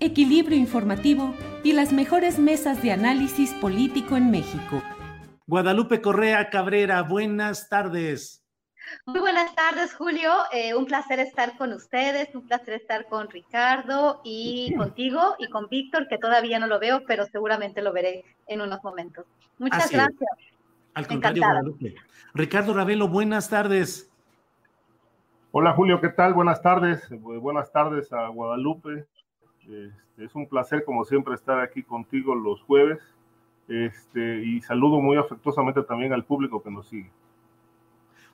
[0.00, 4.82] equilibrio informativo y las mejores mesas de análisis político en México.
[5.46, 8.38] Guadalupe Correa Cabrera, buenas tardes.
[9.06, 10.32] Muy buenas tardes, Julio.
[10.52, 15.68] Eh, un placer estar con ustedes, un placer estar con Ricardo y contigo y con
[15.68, 19.26] Víctor, que todavía no lo veo, pero seguramente lo veré en unos momentos.
[19.58, 20.00] Muchas Así es.
[20.02, 20.30] gracias.
[20.94, 21.60] Al contrario, Encantada.
[21.60, 21.94] Guadalupe.
[22.34, 24.10] Ricardo Ravelo, buenas tardes.
[25.52, 26.32] Hola Julio, ¿qué tal?
[26.34, 27.08] Buenas tardes.
[27.10, 29.06] Bu- Buenas tardes a Guadalupe.
[29.60, 32.98] Este, es un placer, como siempre, estar aquí contigo los jueves.
[33.68, 37.10] Este, y saludo muy afectuosamente también al público que nos sigue.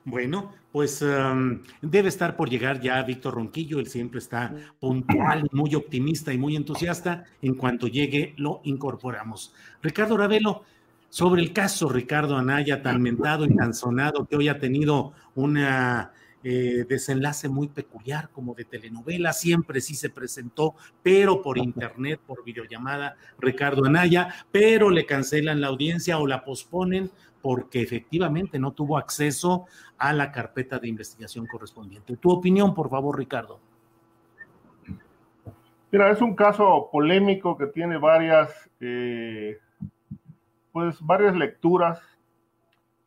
[0.09, 5.75] Bueno, pues um, debe estar por llegar ya Víctor Ronquillo, él siempre está puntual, muy
[5.75, 7.25] optimista y muy entusiasta.
[7.41, 9.53] En cuanto llegue, lo incorporamos.
[9.81, 10.63] Ricardo Ravelo,
[11.09, 16.13] sobre el caso Ricardo Anaya, tan mentado y tan sonado, que hoy ha tenido una
[16.43, 22.43] eh, desenlace muy peculiar, como de telenovela, siempre sí se presentó, pero por internet, por
[22.43, 27.11] videollamada, Ricardo Anaya, pero le cancelan la audiencia o la posponen
[27.41, 29.65] porque efectivamente no tuvo acceso
[29.97, 32.17] a la carpeta de investigación correspondiente.
[32.17, 33.59] Tu opinión, por favor, Ricardo.
[35.91, 39.57] Mira, es un caso polémico que tiene varias, eh,
[40.73, 42.01] pues varias lecturas.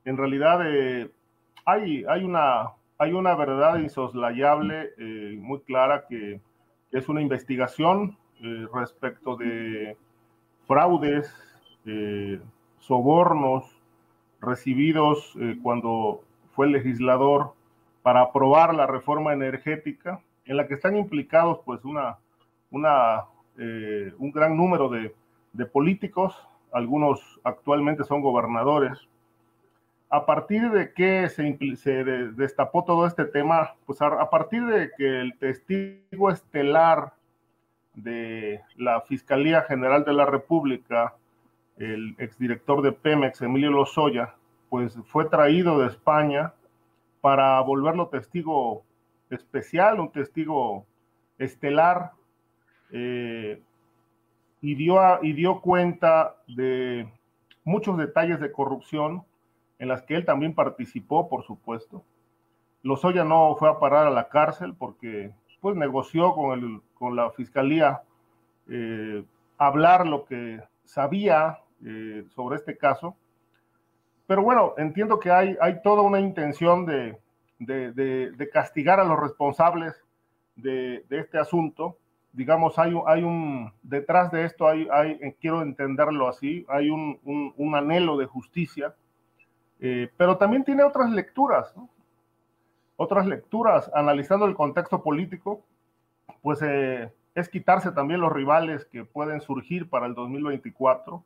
[0.04, 1.10] En realidad eh,
[1.66, 6.38] hay, hay, una, hay una verdad insoslayable, eh, muy clara, que
[6.92, 9.96] es una investigación eh, respecto de
[10.66, 11.34] fraudes,
[11.86, 12.38] eh,
[12.78, 13.64] sobornos
[14.42, 16.22] recibidos cuando
[16.54, 17.52] fue legislador
[18.02, 22.18] para aprobar la reforma energética, en la que están implicados pues una,
[22.70, 23.24] una,
[24.18, 26.34] un gran número de políticos,
[26.72, 29.09] algunos actualmente son gobernadores.
[30.12, 32.04] A partir de que se,
[32.34, 37.14] destapó todo este tema, pues a, partir de que el testigo estelar
[37.94, 41.14] de la Fiscalía General de la República,
[41.76, 44.34] el exdirector de Pemex, Emilio Lozoya,
[44.68, 46.54] pues fue traído de España
[47.20, 48.82] para volverlo testigo
[49.30, 50.86] especial, un testigo
[51.38, 52.12] estelar,
[52.90, 53.62] eh,
[54.60, 57.08] y, dio y dio cuenta de
[57.62, 59.24] muchos detalles de corrupción
[59.80, 62.04] en las que él también participó, por supuesto.
[62.82, 67.30] Lozoya no fue a parar a la cárcel porque pues negoció con, el, con la
[67.30, 68.02] fiscalía
[68.68, 69.24] eh,
[69.58, 73.16] hablar lo que sabía eh, sobre este caso.
[74.26, 77.18] Pero bueno, entiendo que hay, hay toda una intención de,
[77.58, 79.94] de, de, castigar a los responsables
[80.56, 81.96] de, este asunto.
[82.32, 84.86] Digamos, hay, hay un, detrás de esto hay,
[85.20, 87.18] eh, quiero entenderlo así, hay un,
[87.56, 88.94] un anhelo de justicia,
[89.80, 91.88] eh, pero también tiene otras lecturas, ¿no?
[93.02, 95.64] otras lecturas, analizando el contexto político,
[96.42, 101.24] pues eh, es quitarse también los rivales que pueden surgir para el 2024.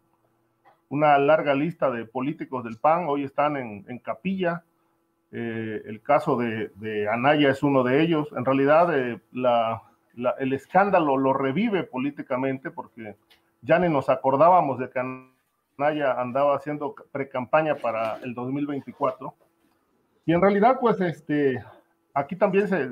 [0.89, 4.63] Una larga lista de políticos del PAN hoy están en, en capilla.
[5.33, 8.29] Eh, el caso de, de, Anaya es uno de ellos.
[8.37, 9.83] En realidad, eh, la,
[10.15, 13.17] la, el escándalo lo revive políticamente porque
[13.63, 15.01] ya ni nos acordábamos de que
[15.79, 19.35] Anaya andaba haciendo pre-campaña para el 2024.
[20.27, 21.63] Y en realidad, pues, este,
[22.13, 22.91] aquí también se,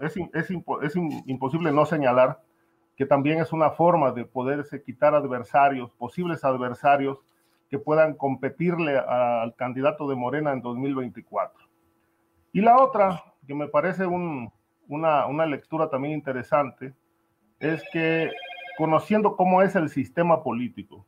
[0.00, 0.50] es, es,
[0.82, 0.96] es
[1.26, 2.40] imposible no señalar
[2.96, 7.18] que también es una forma de poderse quitar adversarios, posibles adversarios
[7.70, 11.66] que puedan competirle al candidato de Morena en 2024.
[12.52, 14.52] Y la otra, que me parece un,
[14.86, 16.92] una, una lectura también interesante
[17.58, 18.32] es que
[18.76, 21.06] conociendo cómo es el sistema político,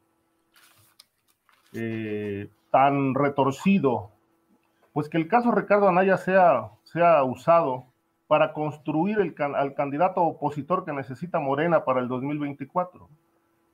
[1.75, 4.11] eh, tan retorcido,
[4.93, 7.87] pues que el caso Ricardo Anaya sea, sea usado
[8.27, 13.09] para construir el, al candidato opositor que necesita Morena para el 2024.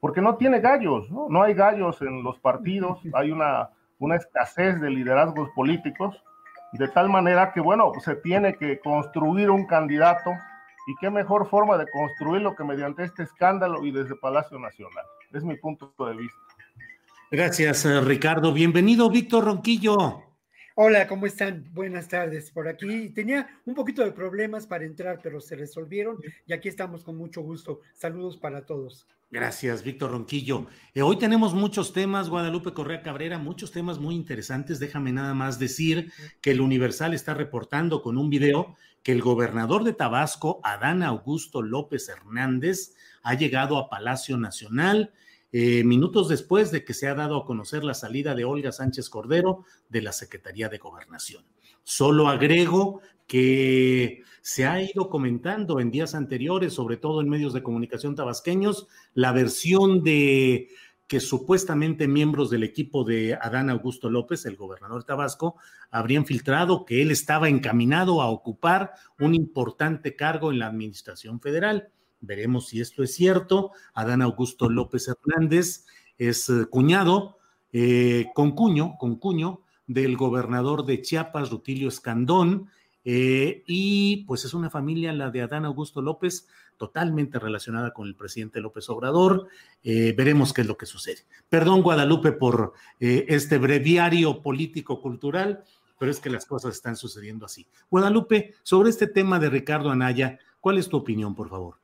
[0.01, 1.29] Porque no tiene gallos, ¿no?
[1.29, 6.23] No hay gallos en los partidos, hay una, una escasez de liderazgos políticos,
[6.73, 10.31] de tal manera que, bueno, se tiene que construir un candidato
[10.89, 15.05] y qué mejor forma de construirlo que mediante este escándalo y desde Palacio Nacional.
[15.33, 16.48] Es mi punto de vista.
[17.31, 18.55] Gracias, eh, Ricardo.
[18.55, 20.23] Bienvenido, Víctor Ronquillo.
[20.77, 21.69] Hola, ¿cómo están?
[21.75, 22.51] Buenas tardes.
[22.51, 26.17] Por aquí tenía un poquito de problemas para entrar, pero se resolvieron
[26.47, 27.81] y aquí estamos con mucho gusto.
[27.93, 29.07] Saludos para todos.
[29.31, 30.69] Gracias, Víctor Ronquillo.
[30.95, 34.79] Eh, hoy tenemos muchos temas, Guadalupe Correa Cabrera, muchos temas muy interesantes.
[34.79, 36.11] Déjame nada más decir
[36.41, 41.61] que el Universal está reportando con un video que el gobernador de Tabasco, Adán Augusto
[41.61, 45.13] López Hernández, ha llegado a Palacio Nacional
[45.53, 49.09] eh, minutos después de que se ha dado a conocer la salida de Olga Sánchez
[49.09, 51.45] Cordero de la Secretaría de Gobernación.
[51.85, 57.63] Solo agrego que se ha ido comentando en días anteriores, sobre todo en medios de
[57.63, 60.69] comunicación tabasqueños, la versión de
[61.07, 65.57] que supuestamente miembros del equipo de Adán Augusto López, el gobernador Tabasco,
[65.91, 71.89] habrían filtrado que él estaba encaminado a ocupar un importante cargo en la administración federal.
[72.21, 73.73] Veremos si esto es cierto.
[73.95, 75.87] Adán Augusto López Hernández
[76.19, 77.39] es eh, cuñado,
[77.73, 82.69] eh, con cuño, con cuño del gobernador de Chiapas, Rutilio Escandón,
[83.05, 88.15] eh, y pues es una familia, la de Adán Augusto López, totalmente relacionada con el
[88.15, 89.49] presidente López Obrador.
[89.83, 91.25] veremos qué es lo que sucede.
[91.49, 95.65] Perdón, Guadalupe, por este breviario político-cultural,
[95.99, 97.67] pero es que las cosas están sucediendo así.
[97.91, 101.77] Guadalupe, sobre este tema de Ricardo Anaya, ¿cuál es tu opinión, por favor?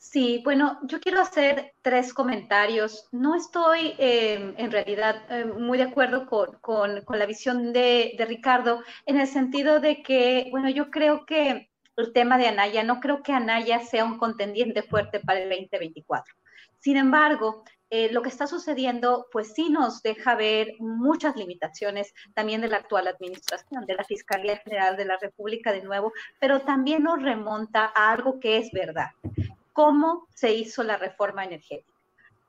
[0.00, 3.06] Sí, bueno, yo quiero hacer tres comentarios.
[3.12, 9.20] No estoy em, en realidad em, muy de acuerdo con, la visión de, Ricardo en
[9.20, 13.32] el sentido de que, bueno, yo creo que el tema de Anaya, no creo que
[13.32, 16.34] Anaya sea un contendiente fuerte para el 2024.
[16.78, 22.62] Sin embargo, eh, lo que está sucediendo, pues sí nos deja ver muchas limitaciones también
[22.62, 27.02] de la actual administración, de la Fiscalía General de la República de nuevo, pero también
[27.02, 29.10] nos remonta a algo que es verdad
[29.72, 31.98] cómo se hizo la reforma energética,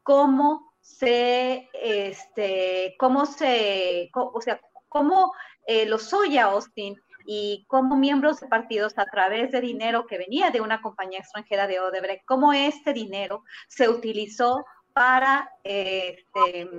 [0.04, 4.60] cómo se, este, cómo se, o sea,
[4.90, 5.34] cómo
[5.66, 6.96] eh, los Soya Austin
[7.26, 11.68] y como miembros de partidos a través de dinero que venía de una compañía extranjera
[11.68, 16.70] de Odebrecht, cómo este dinero se utilizó para, este,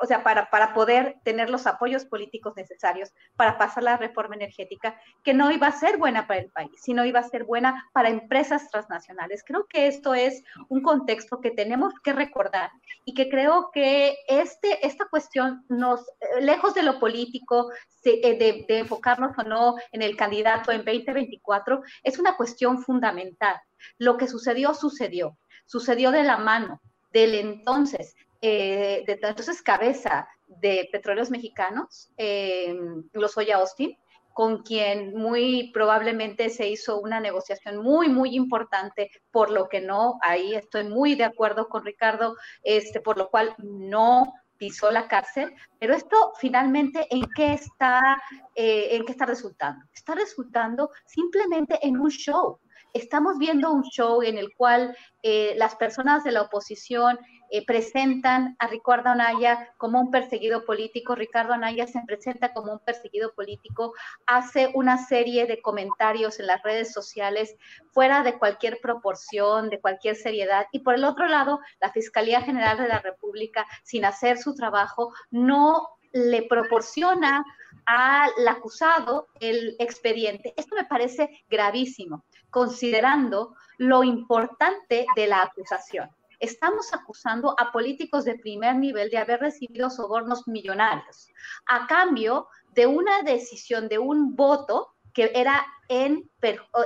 [0.00, 4.98] o sea, para, para poder tener los apoyos políticos necesarios para pasar la reforma energética,
[5.22, 8.08] que no iba a ser buena para el país, sino iba a ser buena para
[8.08, 9.42] empresas transnacionales.
[9.44, 12.70] Creo que esto es un contexto que tenemos que recordar
[13.04, 16.04] y que creo que este, esta cuestión nos,
[16.40, 17.70] lejos de lo político,
[18.04, 23.60] eh, de, de enfocarnos o no en el candidato en 2024, es una cuestión fundamental.
[23.98, 25.36] Lo que sucedió, sucedió.
[25.66, 26.80] Sucedió de la mano
[27.12, 32.74] del entonces, eh, de entonces cabeza de Petróleos Mexicanos, eh,
[33.12, 33.96] Lozoya Austin,
[34.32, 40.18] con quien muy probablemente se hizo una negociación muy, muy importante, por lo que no,
[40.22, 45.54] ahí estoy muy de acuerdo con Ricardo, este, por lo cual no pisó la cárcel,
[45.80, 48.22] pero esto finalmente en qué está,
[48.54, 49.84] eh, en qué está resultando?
[49.92, 52.60] Está resultando simplemente en un show,
[52.94, 57.18] estamos viendo un show en el cual eh, las personas de la oposición
[57.50, 61.14] eh, presentan a Ricardo Anaya como un perseguido político.
[61.14, 63.94] Ricardo Anaya se presenta como un perseguido político,
[64.26, 67.56] hace una serie de comentarios en las redes sociales
[67.92, 70.66] fuera de cualquier proporción, de cualquier seriedad.
[70.72, 75.12] Y por el otro lado, la Fiscalía General de la República, sin hacer su trabajo,
[75.30, 77.44] no le proporciona
[77.86, 80.52] al acusado el expediente.
[80.56, 86.10] Esto me parece gravísimo, considerando lo importante de la acusación.
[86.40, 91.28] Estamos acusando a políticos de primer nivel de haber recibido sobornos millonarios
[91.66, 96.30] a cambio de una decisión, de un voto que era en,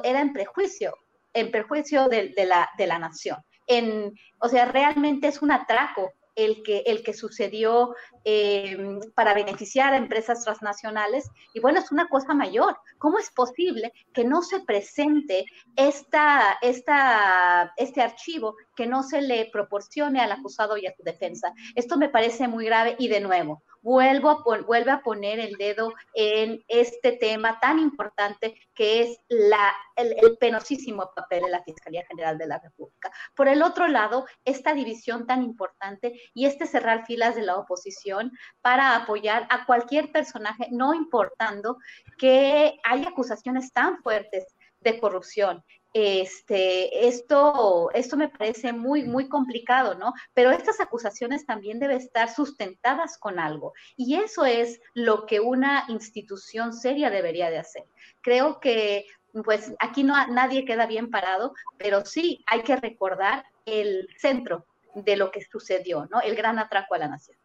[0.05, 0.97] era en prejuicio,
[1.35, 3.37] en perjuicio de, la, de la nación.
[4.39, 9.97] O sea, realmente es un atraco el que, el que sucedió eh, para beneficiar a
[9.97, 11.31] empresas transnacionales.
[11.55, 12.77] Y bueno, es una cosa mayor.
[12.99, 15.45] ¿Cómo es posible que no se presente
[15.77, 21.53] esta, esta, este archivo, que no se le proporcione al acusado y a su defensa?
[21.75, 25.93] Esto me parece muy grave y de nuevo, vuelvo a vuelve a poner el dedo
[26.15, 32.39] en este tema tan importante que es la, el, penosísimo papel de la Fiscalía General
[32.39, 33.11] de la República.
[33.35, 38.33] Por el otro lado, esta división tan importante y este cerrar filas de la oposición
[38.61, 41.79] para apoyar a cualquier personaje, no importando
[42.19, 44.47] que hay acusaciones tan fuertes
[44.81, 50.15] de corrupción este, esto, esto me parece muy, muy complicado, ¿no?
[50.35, 53.75] Pero estas acusaciones también deben estar sustentadas con algo.
[53.97, 57.85] Y eso es lo que una institución seria debería de hacer.
[58.23, 59.07] Creo que,
[59.45, 65.17] pues, aquí no nadie queda bien parado, pero sí hay que recordar el centro de
[65.17, 66.21] lo que sucedió, ¿no?
[66.21, 67.37] El gran atraco a la nación.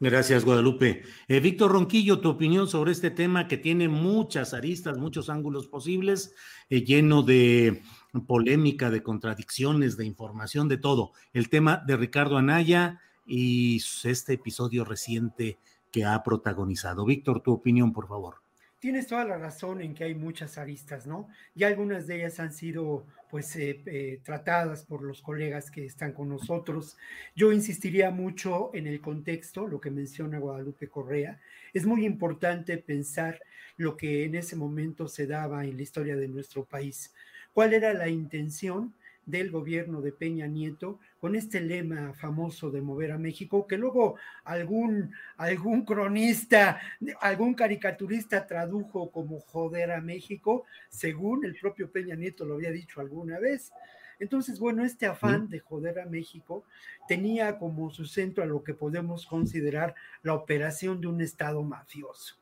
[0.00, 1.02] Gracias, Guadalupe.
[1.28, 6.34] Eh, Víctor Ronquillo, tu opinión sobre este tema que tiene muchas aristas, muchos ángulos posibles,
[6.70, 7.82] eh, lleno de
[8.26, 11.12] polémica, de contradicciones, de información, de todo.
[11.32, 15.58] El tema de Ricardo Anaya y este episodio reciente
[15.92, 17.04] que ha protagonizado.
[17.04, 18.41] Víctor, tu opinión, por favor.
[18.82, 21.28] Tienes toda la razón en que hay muchas aristas, ¿no?
[21.54, 26.12] Y algunas de ellas han sido pues eh, eh, tratadas por los colegas que están
[26.12, 26.96] con nosotros.
[27.36, 31.40] Yo insistiría mucho en el contexto, lo que menciona Guadalupe Correa.
[31.72, 33.40] Es muy importante pensar
[33.76, 37.14] lo que en ese momento se daba en la historia de nuestro país.
[37.52, 38.96] ¿Cuál era la intención
[39.26, 44.16] del gobierno de Peña Nieto con este lema famoso de mover a México, que luego
[44.42, 46.80] algún, algún cronista,
[47.20, 53.00] algún caricaturista tradujo como joder a México, según el propio Peña Nieto lo había dicho
[53.00, 53.70] alguna vez.
[54.18, 56.64] Entonces, bueno, este afán de joder a México
[57.06, 62.34] tenía como su centro a lo que podemos considerar la operación de un Estado mafioso.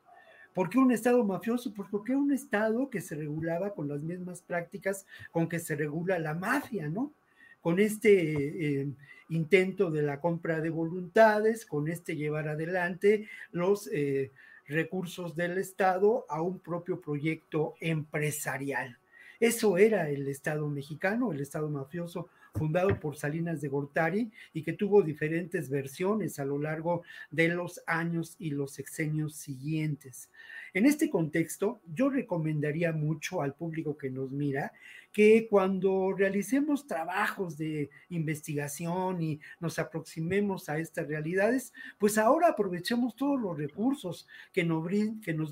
[0.55, 1.71] ¿Por qué un Estado mafioso?
[1.71, 6.17] Pues porque un Estado que se regulaba con las mismas prácticas con que se regula
[6.17, 7.13] la mafia, ¿no?
[7.61, 8.87] Con este eh,
[9.29, 14.31] intento de la compra de voluntades, con este llevar adelante los eh,
[14.67, 18.97] recursos del Estado a un propio proyecto empresarial.
[19.39, 24.73] Eso era el Estado mexicano, el Estado mafioso fundado por Salinas de Gortari y que
[24.73, 30.29] tuvo diferentes versiones a lo largo de los años y los sexenios siguientes.
[30.73, 34.71] En este contexto, yo recomendaría mucho al público que nos mira
[35.11, 43.17] que cuando realicemos trabajos de investigación y nos aproximemos a estas realidades, pues ahora aprovechemos
[43.17, 44.85] todos los recursos que nos,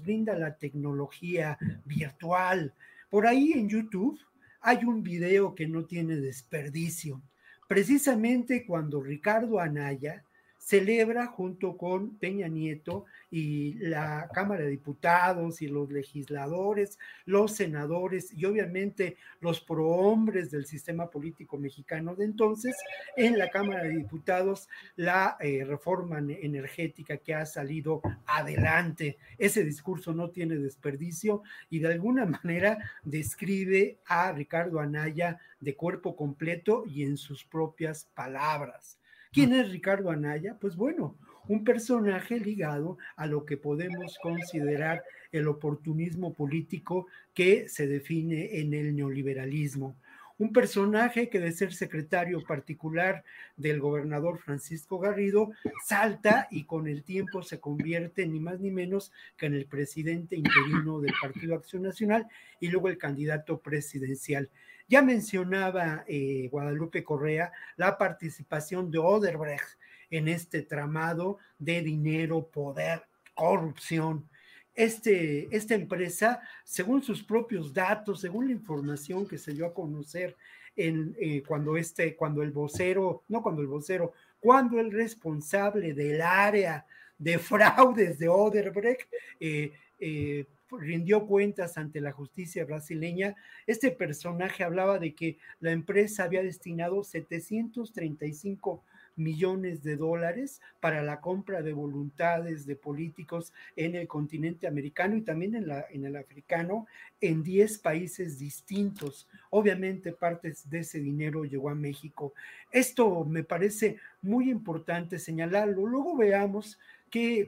[0.02, 2.74] brinda la tecnología virtual.
[3.10, 4.18] Por ahí en YouTube
[4.62, 7.22] hay un video que no tiene desperdicio.
[7.68, 10.24] Precisamente cuando Ricardo Anaya
[10.70, 18.32] celebra junto con Peña Nieto y la Cámara de Diputados y los legisladores, los senadores
[18.32, 22.76] y obviamente los prohombres del sistema político mexicano de entonces,
[23.18, 29.18] en la Cámara de Diputados la eh, reforma energética que ha salido adelante.
[29.40, 36.16] Ese discurso no tiene desperdicio y de alguna manera describe a Ricardo Anaya de cuerpo
[36.16, 39.00] completo y en sus propias palabras.
[39.32, 40.58] ¿Quién es Ricardo Anaya?
[40.60, 41.16] Pues bueno,
[41.48, 47.06] un personaje ligado a lo que podemos considerar el oportunismo político
[47.36, 49.96] que se define en el neoliberalismo.
[50.40, 53.24] Un personaje que de ser secretario particular
[53.56, 55.52] del gobernador Francisco Garrido
[55.86, 60.38] salta y con el tiempo se convierte ni más ni menos que en el presidente
[60.38, 62.26] interino del Partido Acción Nacional
[62.60, 64.50] y luego el candidato presidencial.
[64.90, 69.78] Ya mencionaba eh, Guadalupe Correa la participación de Oderbrecht
[70.10, 73.04] en este tramado de dinero, poder,
[73.36, 74.28] corrupción.
[74.74, 80.36] Este, esta empresa, según sus propios datos, según la información que se dio a conocer
[80.76, 86.20] en, eh, cuando, este, cuando el vocero, no cuando el vocero, cuando el responsable del
[86.22, 89.08] área de fraudes de Oderbrecht
[89.40, 93.36] eh, eh rindió cuentas ante la justicia brasileña,
[93.68, 98.84] este personaje hablaba de que la empresa había destinado 735
[99.20, 105.22] millones de dólares para la compra de voluntades de políticos en el continente americano y
[105.22, 106.88] también en, el africano
[107.22, 109.28] en 10 países distintos.
[109.50, 112.34] Obviamente partes de ese dinero llegó a México.
[112.72, 115.86] Esto me parece muy importante señalarlo.
[115.86, 116.80] Luego veamos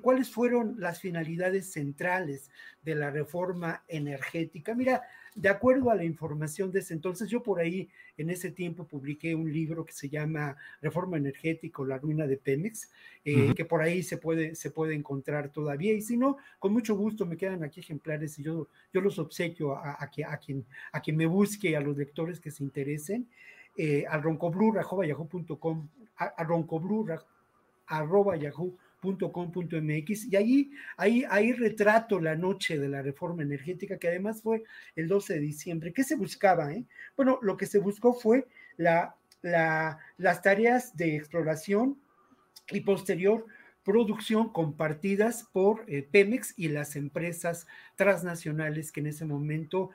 [0.01, 2.49] cuáles fueron las finalidades centrales
[2.83, 4.73] de la reforma energética.
[4.73, 5.03] Mira,
[5.35, 9.33] de acuerdo a la información de ese entonces, yo por ahí en ese tiempo publiqué
[9.35, 12.91] un libro que se llama Reforma Energética o la ruina de Pemex,
[13.23, 15.93] eh, que por ahí se puede, se puede encontrar todavía.
[15.93, 19.75] Y si no, con mucho gusto me quedan aquí ejemplares y yo, yo los obsequio
[19.75, 23.27] a, a, a, quien, a quien me busque, a los lectores que se interesen.
[23.77, 24.77] Eh, a roncoblur,
[27.87, 28.35] arroba
[29.01, 34.63] yahoo.com.mx y ahí, ahí, ahí retrato la noche de la reforma energética que además fue
[34.95, 35.93] el 12 de diciembre.
[35.93, 36.71] ¿Qué se buscaba?
[36.73, 36.85] Eh?
[37.15, 41.99] Bueno, lo que se buscó fue la, la, las tareas de exploración
[42.69, 43.45] y posterior
[43.83, 49.89] producción compartidas por eh, Pemex y las empresas transnacionales que en ese momento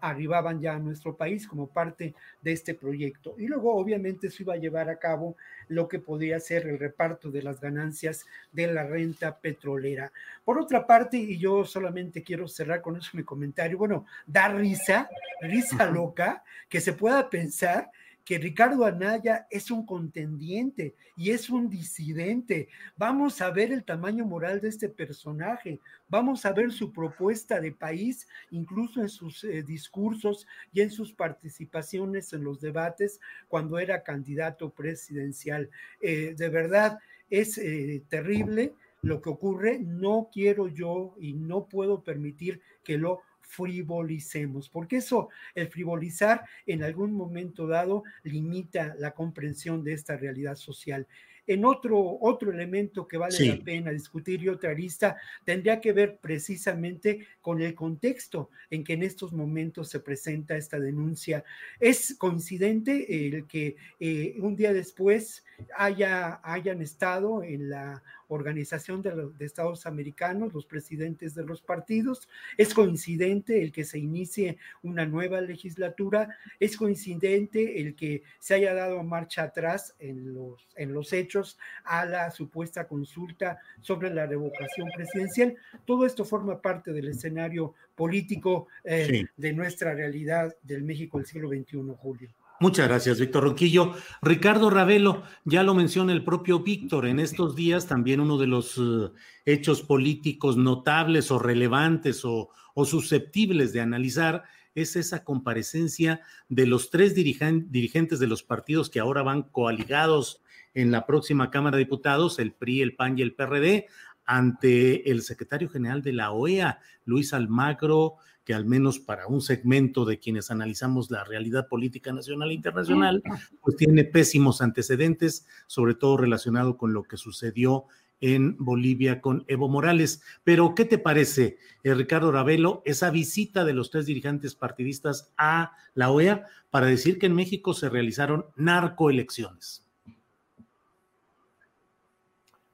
[0.00, 3.34] arribaban ya a nuestro país como parte de este proyecto.
[3.38, 5.36] Y luego obviamente se iba a llevar a cabo
[5.68, 10.12] lo que podría ser el reparto de las ganancias de la renta petrolera.
[10.44, 15.08] Por otra parte, y yo solamente quiero cerrar con eso mi comentario, bueno, da risa,
[15.40, 17.90] risa loca, que se pueda pensar
[18.24, 22.68] que Ricardo Anaya es un contendiente y es un disidente.
[22.96, 27.72] Vamos a ver el tamaño moral de este personaje, vamos a ver su propuesta de
[27.72, 34.02] país, incluso en sus eh, discursos y en sus participaciones en los debates cuando era
[34.02, 35.70] candidato presidencial.
[36.00, 36.98] Eh, de verdad,
[37.30, 39.78] es eh, terrible lo que ocurre.
[39.78, 46.82] No quiero yo y no puedo permitir que lo frivolicemos, porque eso, el frivolizar en
[46.82, 51.06] algún momento dado limita la comprensión de esta realidad social.
[51.46, 56.18] En otro, otro elemento que vale la pena discutir y otra arista tendría que ver
[56.18, 61.42] precisamente con el contexto en que en estos momentos se presenta esta denuncia.
[61.80, 65.44] Es coincidente el que eh, un día después
[65.76, 72.28] haya, hayan estado en la Organización de, los, Estados Americanos, los presidentes de los partidos.
[72.56, 76.36] Es coincidente el que se inicie una nueva legislatura.
[76.58, 82.06] Es coincidente el que se haya dado marcha atrás en los, en los hechos a
[82.06, 85.54] la supuesta consulta sobre la revocación presidencial.
[85.84, 91.48] Todo esto forma parte del escenario político eh, de nuestra realidad del México del siglo
[91.50, 92.30] XXI, Julio.
[92.62, 93.92] Muchas gracias, Víctor Ronquillo.
[94.22, 98.78] Ricardo Ravelo, ya lo menciona el propio Víctor, en estos días también uno de los
[98.78, 99.12] uh,
[99.44, 104.44] hechos políticos notables o relevantes o, o, susceptibles de analizar
[104.76, 110.40] es esa comparecencia de los tres dirigentes de los partidos que ahora van coaligados
[110.72, 113.88] en la próxima Cámara de Diputados, el PRI, el PAN y el PRD,
[114.24, 120.04] ante el secretario general de la OEA, Luis Almagro, que al menos para un segmento
[120.04, 123.22] de quienes analizamos la realidad política nacional e internacional,
[123.60, 127.86] pues tiene pésimos antecedentes, sobre todo relacionado con lo que sucedió
[128.22, 130.22] en Bolivia con Evo Morales.
[130.44, 135.72] Pero, ¿qué te parece, eh, Ricardo Ravelo, esa visita de los tres dirigentes partidistas a
[135.94, 139.84] la OEA para decir que en México se realizaron narcoelecciones?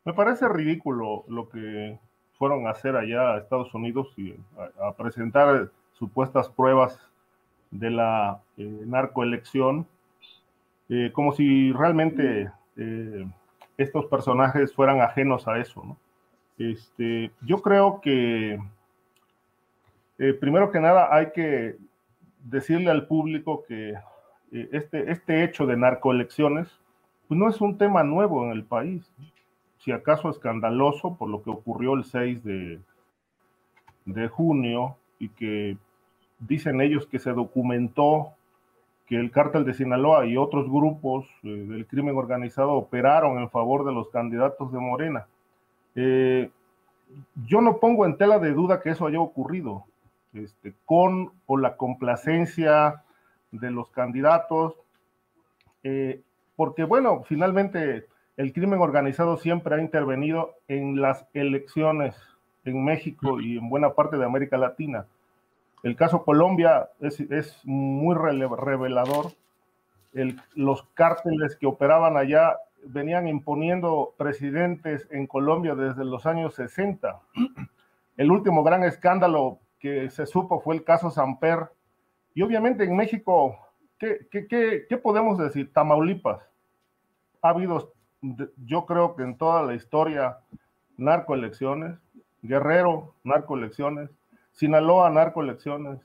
[0.05, 1.99] Me parece ridículo lo que
[2.39, 4.35] fueron a hacer allá a Estados Unidos y
[4.81, 6.99] a, presentar supuestas pruebas
[7.71, 9.87] de la eh, narcoelección,
[10.89, 13.27] eh, como si realmente eh,
[13.77, 15.97] estos personajes fueran ajenos a eso.
[16.59, 18.59] Este, yo creo que,
[20.41, 21.77] primero que nada, hay que
[22.45, 23.95] decirle al público que
[24.51, 26.69] este, este hecho de narcoelecciones
[27.29, 29.09] pues no es un tema nuevo en el país
[29.79, 32.81] si acaso escandaloso por lo que ocurrió el 6 de,
[34.05, 35.77] de junio y que
[36.41, 38.33] dicen ellos que se documentó
[39.07, 43.87] que el cártel de Sinaloa y otros grupos eh, del crimen organizado operaron en favor
[43.87, 45.27] de los candidatos de Morena.
[45.95, 46.51] Eh,
[47.47, 49.85] yo no pongo en tela de duda que eso haya ocurrido,
[50.35, 53.03] este, con o la complacencia
[53.51, 54.75] de los candidatos,
[55.83, 56.21] eh,
[56.55, 58.07] porque bueno, finalmente
[58.39, 62.17] el crimen organizado siempre ha intervenido en las elecciones
[62.65, 65.07] en México y en buena parte de América Latina.
[65.83, 69.33] El caso Colombia es, muy revelador.
[70.55, 77.21] los cárteles que operaban allá venían imponiendo presidentes en Colombia desde los años 60.
[78.17, 81.71] El último gran escándalo que se supo fue el caso Samper.
[82.35, 83.59] Y obviamente en México,
[83.99, 85.73] ¿qué, qué podemos decir?
[85.73, 86.41] Tamaulipas.
[87.43, 90.39] Ha habido yo creo que en toda la historia,
[90.97, 91.99] narcoelecciones,
[92.43, 94.11] Guerrero, narcoelecciones,
[94.53, 96.01] Sinaloa, narcoelecciones,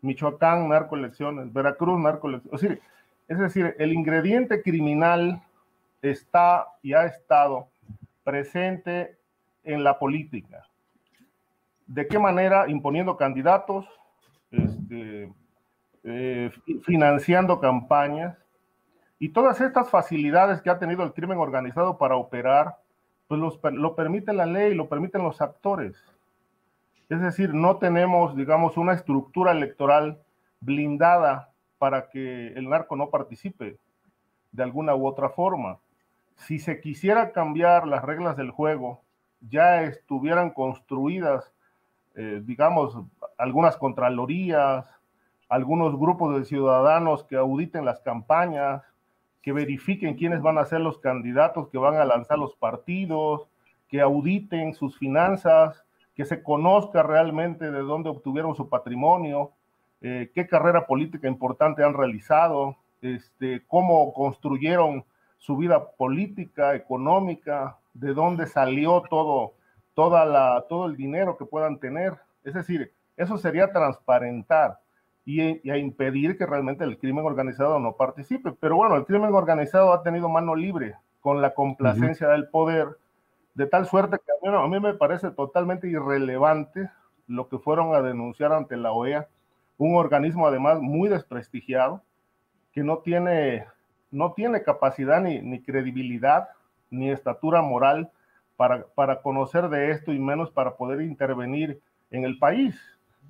[0.00, 2.80] Michoacán, narcoelecciones, Veracruz, narcoelecciones.
[3.28, 5.42] Es decir, el ingrediente criminal
[6.02, 7.68] está y ha estado
[8.24, 9.16] presente
[9.64, 10.66] en la política.
[11.86, 12.68] ¿De qué manera?
[12.68, 13.86] Imponiendo candidatos,
[14.50, 15.32] este,
[16.04, 16.50] eh,
[16.82, 18.36] financiando campañas
[19.22, 22.78] y todas estas facilidades que ha tenido el crimen organizado para operar,
[23.28, 25.94] pues lo permite la ley, lo permiten los actores.
[27.08, 30.20] Es decir, no tenemos, digamos, una estructura electoral
[30.58, 33.78] blindada para que el narco no participe
[34.50, 35.78] de alguna u otra forma.
[36.34, 39.02] Si se quisiera cambiar las reglas del juego,
[39.38, 41.52] ya estuvieran construidas,
[42.16, 42.98] eh, digamos,
[43.38, 44.84] algunas contralorías,
[45.48, 48.82] algunos grupos de ciudadanos que auditen las campañas,
[49.42, 53.48] que verifiquen quiénes van a ser los candidatos que van a lanzar los partidos,
[53.88, 59.52] que auditen sus finanzas, que se conozca realmente de dónde obtuvieron su patrimonio,
[60.00, 65.04] eh, qué carrera política importante han realizado, este, cómo construyeron
[65.38, 69.54] su vida política, económica, de dónde salió todo,
[69.94, 72.14] toda la, todo el dinero que puedan tener.
[72.44, 74.78] Es decir, eso sería transparentar
[75.24, 78.52] y, a impedir que realmente el crimen organizado no participe.
[78.52, 82.98] Pero bueno, el crimen organizado ha tenido mano libre con la complacencia del poder,
[83.54, 86.90] de tal suerte que a mí, me parece totalmente irrelevante
[87.28, 89.28] lo que fueron a denunciar ante la OEA,
[89.78, 92.02] un organismo además muy desprestigiado,
[92.72, 93.66] que no tiene,
[94.10, 96.48] no tiene capacidad ni, ni credibilidad
[96.90, 98.10] ni estatura moral
[98.56, 101.80] para, para conocer de esto y menos para poder intervenir
[102.10, 102.80] en el país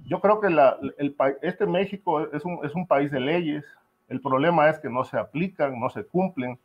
[0.05, 3.64] yo creo que la, el, este México es un, es un, país de leyes,
[4.09, 6.59] el problema es que no se aplican, no se cumplen.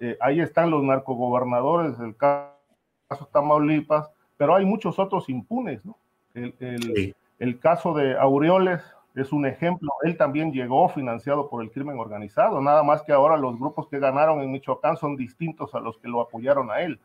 [0.00, 5.84] Eh, ahí están los narcogobernadores, el caso Tamaulipas, pero hay muchos otros impunes.
[5.84, 5.96] ¿no?
[6.34, 8.82] El, el, el, caso de Aureoles
[9.14, 13.36] es un ejemplo, él también llegó financiado por el crimen organizado, nada más que ahora
[13.36, 16.98] los grupos que ganaron en Michoacán son distintos a los que lo apoyaron a él.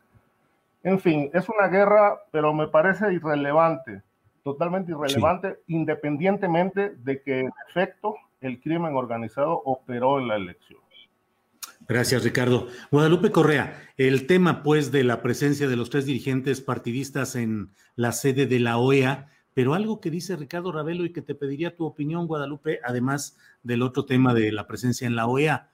[0.82, 4.02] En fin, es una guerra, pero me parece irrelevante
[4.42, 10.80] totalmente irrelevante, independientemente de que en efecto el crimen organizado operó en la elección.
[11.88, 12.68] Gracias, Ricardo.
[12.90, 18.12] Guadalupe Correa, el tema pues de la presencia de los tres dirigentes partidistas en la
[18.12, 21.86] sede de la OEA, pero algo que dice Ricardo Ravelo y que te pediría tu
[21.86, 25.70] opinión, Guadalupe, además del otro tema de la presencia en la OEA.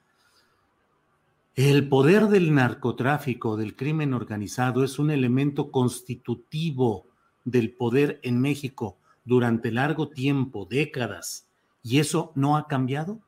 [1.55, 7.07] El poder del narcotráfico, del crimen organizado, es un elemento constitutivo
[7.45, 11.47] del poder en México durante largo tiempo, décadas,
[11.81, 13.19] y eso no ha cambiado?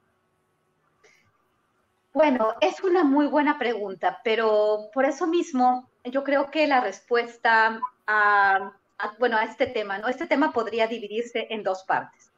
[2.13, 7.79] Bueno, es una muy buena pregunta, pero por eso mismo yo creo que la respuesta
[8.07, 8.73] a,
[9.19, 10.07] bueno, a este tema, ¿no?
[10.07, 12.31] Este tema podría dividirse en dos partes.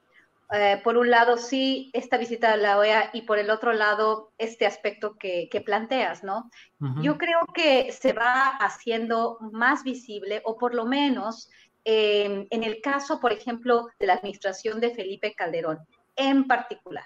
[0.52, 4.32] Eh, por un lado, sí, esta visita a la OEA y por el otro lado,
[4.38, 6.50] este aspecto que, planteas, ¿no?
[7.02, 11.50] Yo creo que se va haciendo más visible o por lo menos
[11.84, 15.80] Em, en el caso, por ejemplo, de la administración de Felipe Calderón,
[16.16, 17.06] en particular,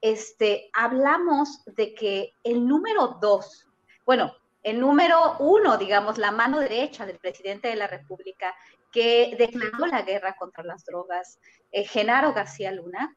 [0.00, 3.66] este, hablamos de que el número dos,
[4.04, 8.54] bueno, el número uno, digamos, la mano derecha del presidente de la República,
[8.92, 11.38] que declaró la guerra contra las drogas,
[11.72, 13.16] eh, Genaro García Luna,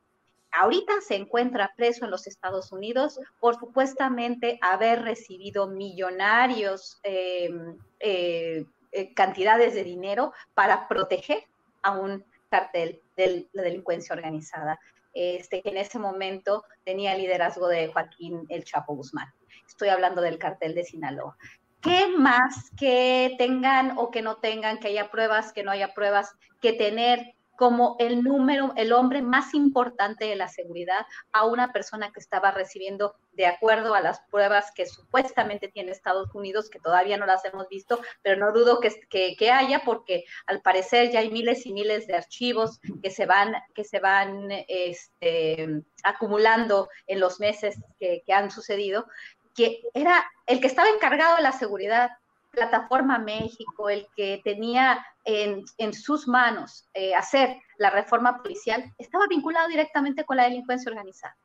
[0.52, 8.66] ahorita se encuentra preso en los Estados Unidos por supuestamente haber recibido millonarios em, eh,
[8.92, 11.44] eh, cantidades de dinero para proteger
[11.82, 14.80] a un cartel de la delincuencia organizada,
[15.14, 19.34] este, que en ese momento tenía el liderazgo de Joaquín El Chapo Guzmán.
[19.68, 21.38] Estoy hablando del cartel de Sinaloa.
[21.82, 26.36] ¿Qué más que tengan o que no tengan, que haya pruebas, que no haya pruebas,
[26.62, 32.12] que tener como el número, el hombre más importante de la seguridad a una persona
[32.14, 37.18] que estaba recibiendo, de acuerdo a las pruebas que supuestamente tiene Estados Unidos, que todavía
[37.18, 41.32] no las hemos visto, pero no dudo que, que, haya, porque al parecer ya hay
[41.32, 47.40] miles y miles de archivos que se van, que se van este, acumulando en los
[47.40, 49.08] meses que, que han sucedido,
[49.56, 52.12] que era el que estaba encargado de la seguridad
[52.58, 59.68] Plataforma México, el que tenía en, sus manos eh, hacer la reforma policial, estaba vinculado
[59.68, 61.38] directamente con la delincuencia organizada.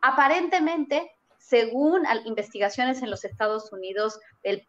[0.00, 4.20] Aparentemente, según investigaciones en los Estados Unidos,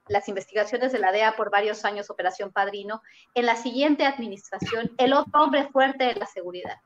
[0.07, 3.03] las investigaciones de la DEA por varios años, Operación Padrino,
[3.35, 6.77] en la siguiente administración, el otro hombre fuerte de la seguridad,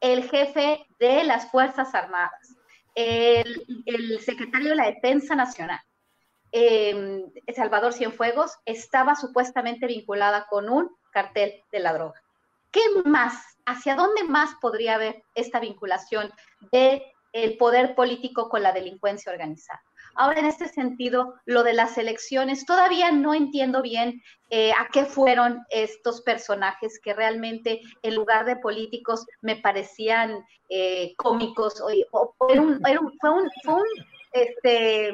[0.00, 2.56] el jefe de las Fuerzas Armadas,
[2.94, 5.80] el secretario de la Defensa Nacional,
[6.52, 12.22] eh, Salvador Cienfuegos estaba supuestamente vinculada con un cartel de la droga.
[12.70, 13.34] ¿Qué más?
[13.66, 16.32] ¿Hacia dónde más podría haber esta vinculación
[16.72, 19.82] de el poder político con la delincuencia organizada.
[20.14, 25.06] Ahora, en este sentido, lo de las elecciones, todavía no entiendo bien eh, a qué
[25.06, 31.82] fueron estos personajes que realmente, en lugar de políticos, me parecían eh, cómicos.
[32.10, 32.82] Fue, un,
[34.32, 35.12] este,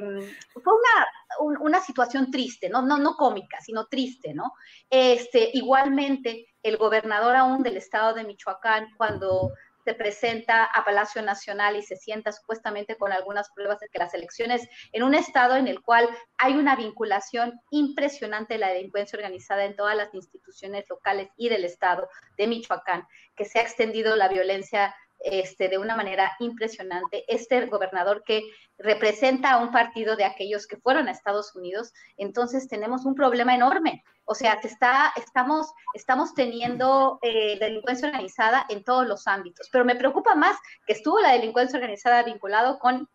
[0.52, 2.82] fue una, una, situación triste, ¿no?
[2.82, 4.52] No, no cómica, sino triste, ¿no?
[4.88, 9.52] Este, igualmente, el gobernador aún del estado de Michoacán, cuando
[9.88, 14.12] se presenta a Palacio Nacional y se sienta supuestamente con algunas pruebas de que las
[14.12, 19.64] elecciones en un estado en el cual hay una vinculación impresionante de la delincuencia organizada
[19.64, 24.28] en todas las instituciones locales y del estado de Michoacán, que se ha extendido la
[24.28, 27.24] violencia este, de una manera impresionante.
[27.28, 28.42] Este gobernador que
[28.78, 33.54] representa a un partido de aquellos que fueron a Estados Unidos, entonces tenemos un problema
[33.54, 34.04] enorme.
[34.24, 39.96] O sea, está, estamos, estamos teniendo eh, delincuencia organizada en todos los ámbitos, pero me
[39.96, 43.08] preocupa más que estuvo la delincuencia organizada vinculado con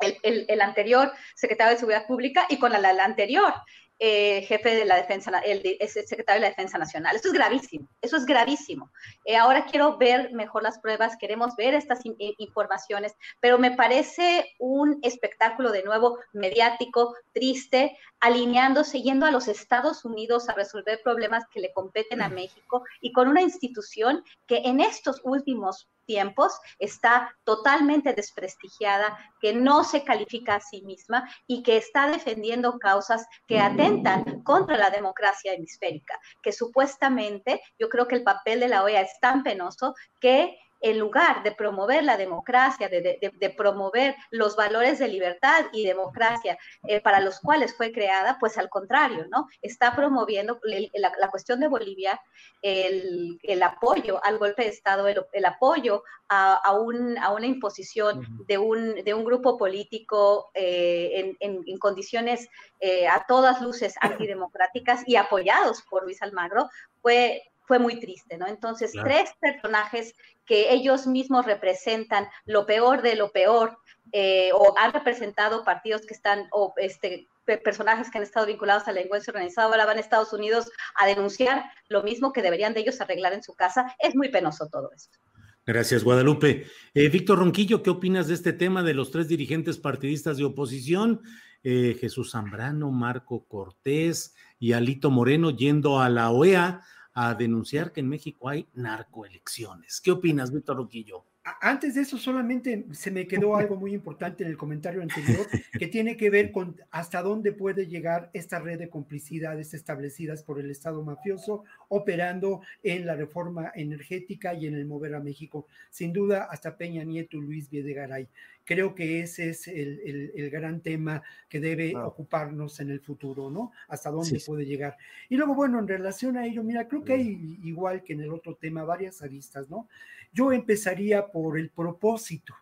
[0.00, 3.52] el, anterior secretario de Seguridad Pública y con la, la anterior.
[3.98, 7.16] Eh, jefe de la defensa, el, secretario de la Defensa Nacional.
[7.16, 8.92] Esto es gravísimo, eso es gravísimo.
[9.24, 14.98] Eh, ahora quiero ver mejor las pruebas, queremos ver estas informaciones, pero me parece un
[15.02, 21.60] espectáculo de nuevo mediático, triste, alineándose, yendo a los Estados Unidos a resolver problemas que
[21.60, 28.14] le competen a México y con una institución que en estos últimos tiempos está totalmente
[28.14, 34.42] desprestigiada, que no se califica a sí misma y que está defendiendo causas que atentan
[34.42, 39.20] contra la democracia hemisférica, que supuestamente yo creo que el papel de la OEA es
[39.20, 45.66] tan penoso que en lugar de promover la democracia, de, promover los valores de libertad
[45.72, 49.48] y democracia eh, para los cuales fue creada, pues al contrario, ¿no?
[49.62, 50.60] Está promoviendo
[50.94, 52.20] la, cuestión de Bolivia,
[52.62, 59.24] el, apoyo al golpe de Estado, el, apoyo a, una imposición de un, de un
[59.24, 62.48] grupo político eh, en, condiciones
[62.80, 66.68] eh, a todas luces antidemocráticas y apoyados por Luis Almagro,
[67.00, 68.46] fue fue muy triste, ¿no?
[68.46, 70.14] Entonces, tres personajes
[70.46, 73.78] que ellos mismos representan lo peor de lo peor,
[74.12, 77.28] eh, o han representado partidos que están, o este,
[77.62, 81.06] personajes que han estado vinculados a la delincuencia organizada, ahora van a Estados Unidos a
[81.06, 83.94] denunciar lo mismo que deberían de ellos arreglar en su casa.
[83.98, 85.18] Es muy penoso todo esto.
[85.64, 86.66] Gracias, Guadalupe.
[86.94, 91.22] Eh, Víctor Ronquillo, ¿qué opinas de este tema de los tres dirigentes partidistas de oposición?
[91.64, 96.82] Eh, Jesús Zambrano, Marco Cortés y Alito Moreno yendo a la OEA
[97.18, 100.02] a denunciar que en México hay narcoelecciones.
[100.02, 101.24] ¿Qué opinas, Víctor Roquillo?
[101.62, 105.46] Antes de eso, solamente se me quedó algo muy importante en el comentario anterior,
[105.78, 110.60] que tiene que ver con hasta dónde puede llegar esta red de complicidades establecidas por
[110.60, 115.68] el Estado mafioso operando en la reforma energética y en el mover a México.
[115.88, 118.28] Sin duda, hasta Peña Nieto y Luis Videgaray.
[118.66, 123.70] Creo que ese es el, gran tema que debe ocuparnos en el futuro, ¿no?
[123.86, 124.96] Hasta dónde puede llegar.
[125.28, 128.32] Y luego, bueno, en relación a ello, mira, creo que hay, igual que en el
[128.32, 129.88] otro tema, varias aristas, ¿no?
[130.32, 132.54] Yo empezaría por el propósito,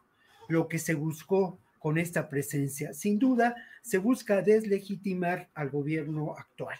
[0.48, 2.92] lo que se buscó con esta presencia.
[2.92, 6.78] Sin duda, se busca deslegitimar al gobierno actual.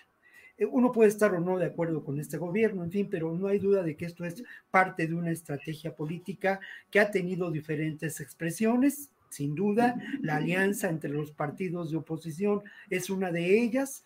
[0.58, 3.48] Eh, uno puede estar o no de acuerdo con este gobierno, en fin, pero no
[3.48, 8.20] hay duda de que esto es parte de una estrategia política que ha tenido diferentes
[8.20, 9.10] expresiones.
[9.30, 14.04] Sin duda, la alianza entre los partidos de oposición es una de ellas.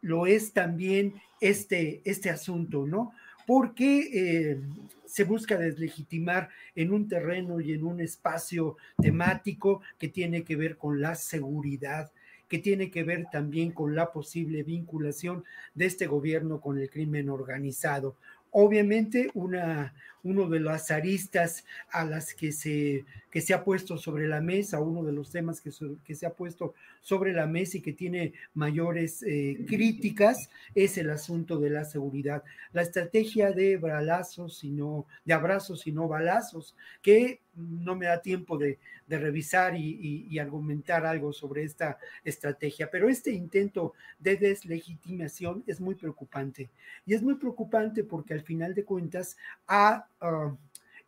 [0.00, 3.12] Lo es también este, este asunto, ¿no?
[3.46, 4.60] Porque eh,
[5.04, 10.78] se busca deslegitimar en un terreno y en un espacio temático que tiene que ver
[10.78, 12.10] con la seguridad
[12.52, 15.42] que tiene que ver también con la posible vinculación
[15.74, 18.14] de este gobierno con el crimen organizado.
[18.50, 24.28] Obviamente, una, uno de las aristas a las que se, que se ha puesto sobre
[24.28, 25.70] la mesa, uno de los temas que,
[26.04, 31.08] que se ha puesto sobre la mesa y que tiene mayores eh, críticas, es el
[31.08, 32.44] asunto de la seguridad.
[32.74, 34.76] La estrategia de balazos y
[35.24, 41.32] de abrazos y no balazos, que no me da tiempo de, revisar y, argumentar algo
[41.32, 46.70] sobre esta estrategia, pero este intento de deslegitimación es muy preocupante.
[47.04, 49.36] Y es muy preocupante porque al final de cuentas
[49.68, 50.06] ah,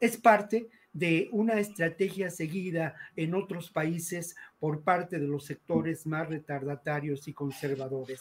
[0.00, 6.28] es parte de una estrategia seguida en otros países por parte de los sectores más
[6.28, 8.20] retardatarios y conservadores.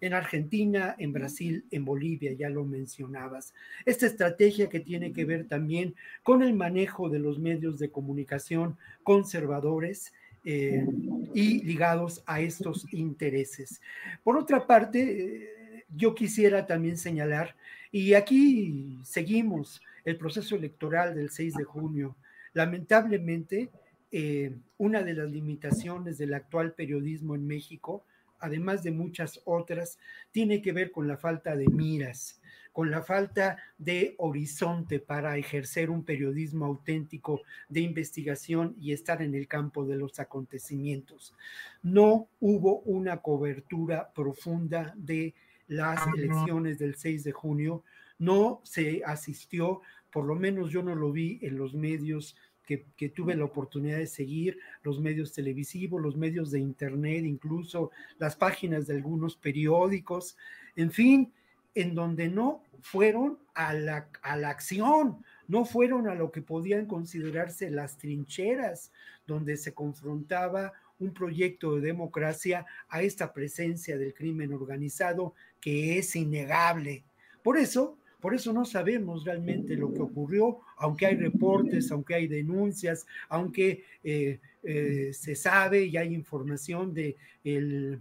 [0.00, 3.54] En Argentina, en Brasil, en Bolivia, ya lo mencionabas.
[3.84, 8.76] Esta estrategia que tiene que ver también con el manejo de los medios de comunicación
[9.04, 10.12] conservadores,
[10.46, 10.86] eh,
[11.32, 13.80] y ligados a estos intereses.
[14.22, 17.56] Por otra parte, eh, yo quisiera también señalar,
[17.90, 22.16] y aquí seguimos el proceso electoral del 6 de junio.
[22.52, 23.70] Lamentablemente,
[24.12, 28.04] eh, una de las limitaciones del actual periodismo en México,
[28.38, 29.98] además de muchas otras,
[30.30, 32.40] tiene que ver con la falta de miras,
[32.72, 39.34] con la falta de horizonte para ejercer un periodismo auténtico de investigación y estar en
[39.34, 41.34] el campo de los acontecimientos.
[41.82, 45.34] No hubo una cobertura profunda de
[45.66, 47.84] las elecciones del 6 de junio,
[48.18, 53.36] no se asistió, por lo menos yo no lo vi en los medios que, tuve
[53.36, 58.94] la oportunidad de seguir, los medios televisivos, los medios de internet, incluso las páginas de
[58.94, 60.36] algunos periódicos,
[60.76, 61.32] en fin,
[61.74, 66.86] en donde no fueron a la, a la acción, no fueron a lo que podían
[66.86, 68.92] considerarse las trincheras,
[69.26, 76.14] donde se confrontaba un proyecto de democracia a esta presencia del crimen organizado que es
[76.16, 77.04] innegable.
[77.42, 82.26] Por eso, por eso no sabemos realmente lo que ocurrió, aunque hay reportes, aunque hay
[82.26, 88.00] denuncias, aunque eh, eh, se sabe y hay información de el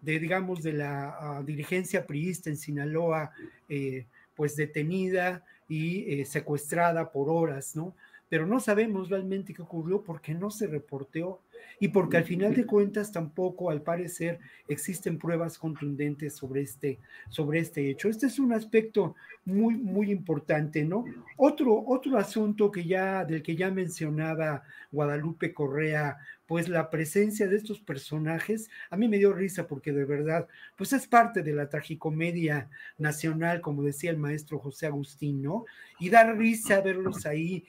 [0.00, 3.32] digamos, de la uh, dirigencia priista en Sinaloa,
[3.68, 4.06] eh,
[4.36, 7.96] pues detenida y secuestrada por horas, ¿no?
[8.28, 11.40] Pero no sabemos realmente qué ocurrió porque no se reporteó
[11.80, 16.98] y porque al final de cuentas tampoco, al parecer, existen pruebas contundentes sobre este,
[17.28, 18.08] sobre este hecho.
[18.08, 21.04] Este es un aspecto muy, muy importante, ¿no?
[21.36, 27.56] Otro, otro asunto que ya, del que ya mencionaba Guadalupe Correa, pues la presencia de
[27.56, 30.46] estos personajes, a mí me dio risa porque de verdad,
[30.76, 35.64] pues es parte de la tragicomedia nacional, como decía el maestro José Agustín, ¿no?
[35.98, 37.64] Y dar risa verlos ahí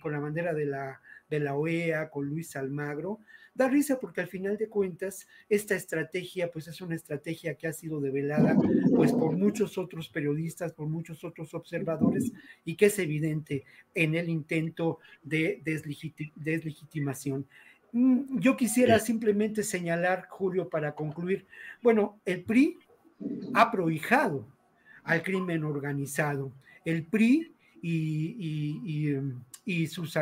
[0.00, 3.20] con la bandera de la de la OEA, con Luis Almagro.
[3.54, 7.72] Da risa porque al final de cuentas esta estrategia pues es una estrategia que ha
[7.72, 8.54] sido develada
[8.94, 12.32] pues por muchos otros periodistas, por muchos otros observadores
[12.66, 17.46] y que es evidente en el intento de deslegitimación.
[17.92, 21.46] Mm, yo quisiera simplemente señalar, Julio, para concluir,
[21.82, 22.76] bueno, el PRI
[23.54, 24.46] ha prohijado
[25.02, 26.52] al crimen organizado.
[26.84, 29.18] El PRI y, y,
[29.64, 30.14] y sus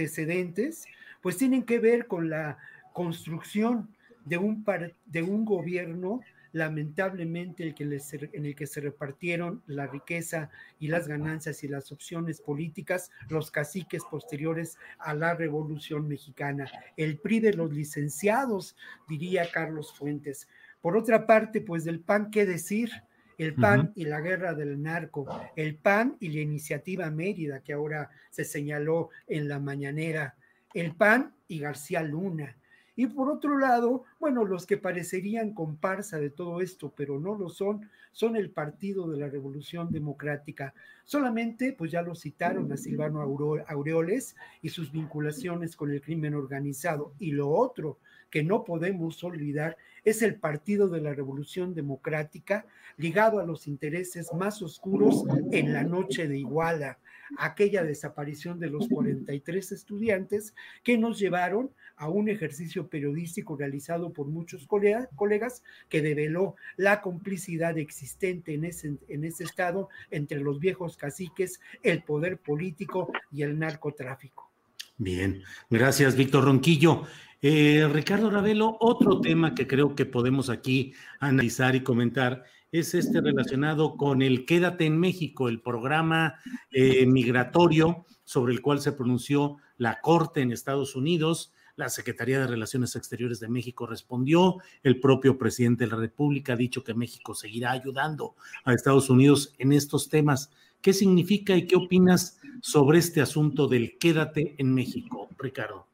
[0.00, 0.86] antecedentes,
[1.20, 2.58] pues tienen que ver con la
[2.92, 4.64] construcción de un,
[5.06, 6.20] de un gobierno
[6.52, 11.92] lamentablemente el que en el que se repartieron la riqueza y las ganancias y las
[11.92, 16.68] opciones políticas los caciques posteriores a la Revolución Mexicana.
[16.96, 18.74] El PRI de los licenciados,
[19.08, 20.48] diría Carlos Fuentes.
[20.80, 22.90] Por otra parte, pues del PAN, ¿qué decir?
[23.40, 25.26] El PAN y la guerra del narco,
[25.56, 30.36] el PAN y la iniciativa Mérida, que ahora se señaló en la mañanera,
[30.74, 32.54] el PAN y García Luna.
[32.96, 37.48] Y por otro lado, bueno, los que parecerían comparsa de todo esto, pero no lo
[37.48, 40.74] son, son el Partido de la Revolución Democrática.
[41.06, 47.14] Solamente, pues ya lo citaron a Silvano Aureoles y sus vinculaciones con el crimen organizado.
[47.18, 48.00] Y lo otro
[48.30, 52.66] que no podemos olvidar es el Partido de la Revolución Democrática
[52.96, 56.98] ligado a los intereses más oscuros en la noche de Iguala,
[57.38, 64.26] aquella desaparición de los 43 estudiantes que nos llevaron a un ejercicio periodístico realizado por
[64.26, 70.96] muchos colegas que develó la complicidad existente en ese, en ese estado entre los viejos
[70.96, 74.50] caciques, el poder político y el narcotráfico.
[74.96, 77.04] Bien, gracias Víctor Ronquillo.
[77.42, 83.22] Eh, Ricardo Ravelo, otro tema que creo que podemos aquí analizar y comentar es este
[83.22, 86.34] relacionado con el Quédate en México, el programa
[86.70, 91.52] eh, migratorio sobre el cual se pronunció la Corte en Estados Unidos.
[91.76, 94.58] La Secretaría de Relaciones Exteriores de México respondió.
[94.82, 99.54] El propio presidente de la República ha dicho que México seguirá ayudando a Estados Unidos
[99.56, 100.50] en estos temas.
[100.82, 105.89] ¿Qué significa y qué opinas sobre este asunto del Quédate en México, Ricardo?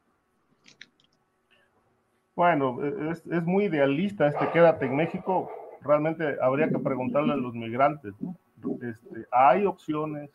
[2.36, 5.50] Bueno, es, es, muy idealista este quédate en México.
[5.80, 8.12] Realmente habría que preguntarle a los migrantes.
[8.82, 10.30] Este, hay opciones,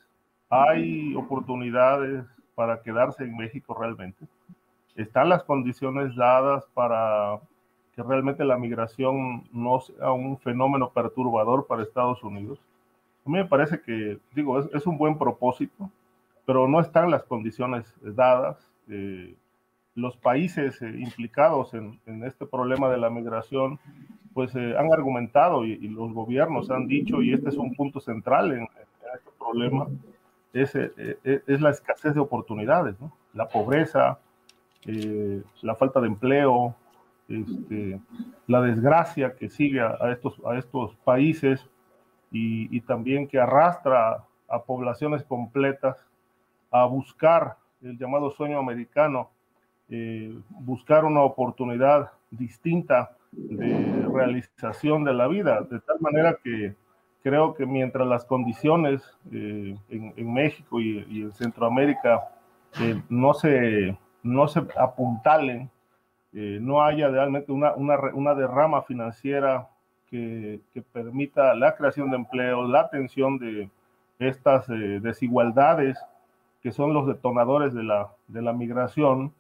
[0.50, 4.26] hay oportunidades para quedarse en México realmente.
[4.96, 7.40] Están las condiciones dadas para
[7.96, 12.60] que realmente la migración no sea un fenómeno perturbador para Estados Unidos.
[13.28, 15.92] A mí me parece que, digo, es, es un buen propósito,
[16.48, 18.58] pero no están las condiciones dadas.
[18.90, 19.36] Eh,
[19.96, 23.80] los países eh, implicados en, este problema de la migración,
[24.34, 28.54] pues eh, han argumentado y, los gobiernos han dicho, y este es un punto central
[28.54, 29.88] en, este problema,
[30.54, 32.96] es, eh, es, la escasez de oportunidades,
[33.34, 34.20] la pobreza,
[35.62, 36.76] la falta de empleo,
[37.28, 38.00] este,
[38.48, 41.68] la desgracia que sigue a, estos, a estos países
[42.32, 45.98] y, y también que arrastra a poblaciones completas
[46.72, 49.30] a buscar el llamado sueño americano
[49.94, 56.76] eh, buscar una oportunidad distinta de realización de la vida, de tal manera que
[57.22, 62.30] creo que mientras las condiciones eh, en, México y, en Centroamérica
[62.80, 65.70] eh, no, se, no se apuntalen,
[66.32, 69.68] no haya realmente una, una, derrama financiera
[70.10, 73.70] que, que, permita la creación de empleo, la atención de
[74.20, 75.98] estas desigualdades
[76.62, 79.34] que son los detonadores de la, de la migración,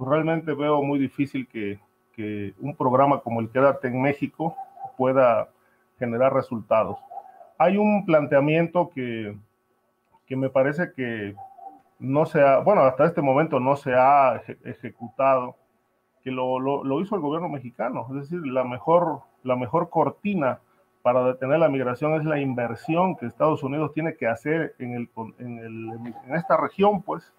[0.00, 1.78] pues realmente veo muy difícil que,
[2.14, 4.56] que un programa como el Quédate en México
[4.96, 5.50] pueda
[5.98, 6.98] generar resultados.
[7.58, 9.36] Hay un planteamiento que,
[10.24, 11.34] que me parece que
[11.98, 15.56] no se ha, bueno, hasta este momento no se ha ejecutado,
[16.24, 18.06] que lo, lo, lo, hizo el gobierno mexicano.
[18.08, 20.60] Es decir, la mejor, la mejor cortina
[21.02, 25.10] para detener la migración es la inversión que Estados Unidos tiene que hacer en, el,
[25.38, 27.34] en, el, en esta región, pues.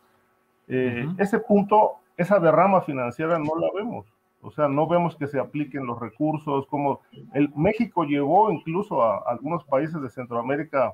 [0.68, 4.06] Eh, ese punto esa derrama financiera no la vemos.
[4.42, 7.02] O sea, no vemos que se apliquen los recursos, como
[7.34, 10.94] el México llevó incluso a, algunos países de Centroamérica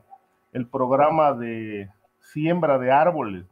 [0.51, 3.45] el programa de siembra de árboles,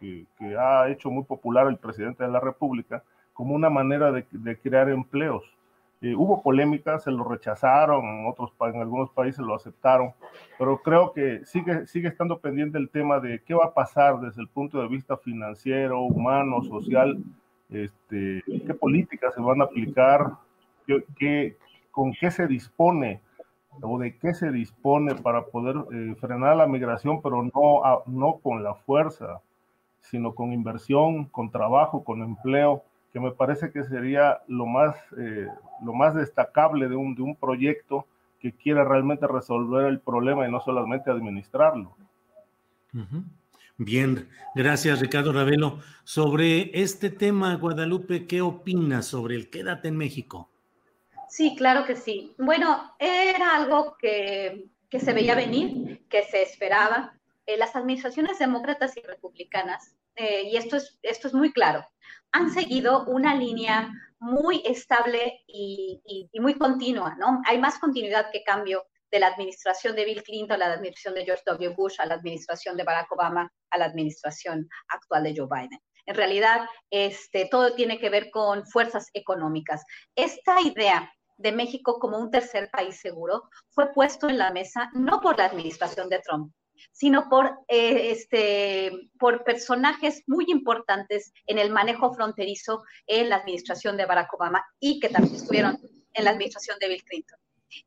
[0.00, 0.26] que,
[0.58, 4.24] ha hecho muy popular el presidente de la República, como una manera de,
[4.58, 5.44] crear empleos.
[6.02, 10.12] Eh, hubo polémica, se lo rechazaron, en, otros, en algunos países lo aceptaron,
[10.58, 14.42] pero creo que sigue, sigue estando pendiente el tema de qué va a pasar desde
[14.42, 17.22] el punto de vista financiero, humano, social,
[17.70, 20.32] este, qué políticas se van a aplicar,
[21.16, 21.56] qué,
[21.92, 23.20] con qué se dispone
[23.80, 28.64] o de qué se dispone para poder eh, frenar la migración, pero no, no con
[28.64, 29.40] la fuerza,
[30.00, 32.82] sino con inversión, con trabajo, con empleo
[33.12, 35.46] que me parece que sería lo más, eh,
[35.84, 38.06] lo más destacable de un, de un proyecto
[38.40, 41.94] que quiera realmente resolver el problema y no solamente administrarlo.
[43.78, 45.78] Bien, gracias Ricardo Ravelo.
[46.04, 50.50] Sobre este tema, Guadalupe, ¿qué opinas sobre el quédate en México?
[51.28, 52.34] Sí, claro que sí.
[52.38, 57.14] Bueno, era algo que, que se veía venir, que se esperaba.
[57.46, 61.84] Eh, las administraciones demócratas y republicanas, eh, y esto es, esto es muy claro,
[62.32, 67.40] han seguido una línea muy estable y, muy continua, ¿no?
[67.46, 71.24] Hay más continuidad que cambio de la administración de Bill Clinton a la administración de
[71.24, 71.74] George W.
[71.76, 75.80] Bush, a la administración de Barack Obama, a la administración actual de Joe Biden.
[76.06, 79.84] En realidad, este, todo tiene que ver con fuerzas económicas.
[80.16, 85.20] Esta idea de México como un tercer país seguro fue puesto en la mesa no
[85.20, 86.52] por la administración de Trump,
[86.90, 93.96] sino por, eh, este, por personajes muy importantes en el manejo fronterizo en la administración
[93.96, 95.78] de Barack Obama y que también estuvieron
[96.14, 97.38] en la administración de Bill Clinton.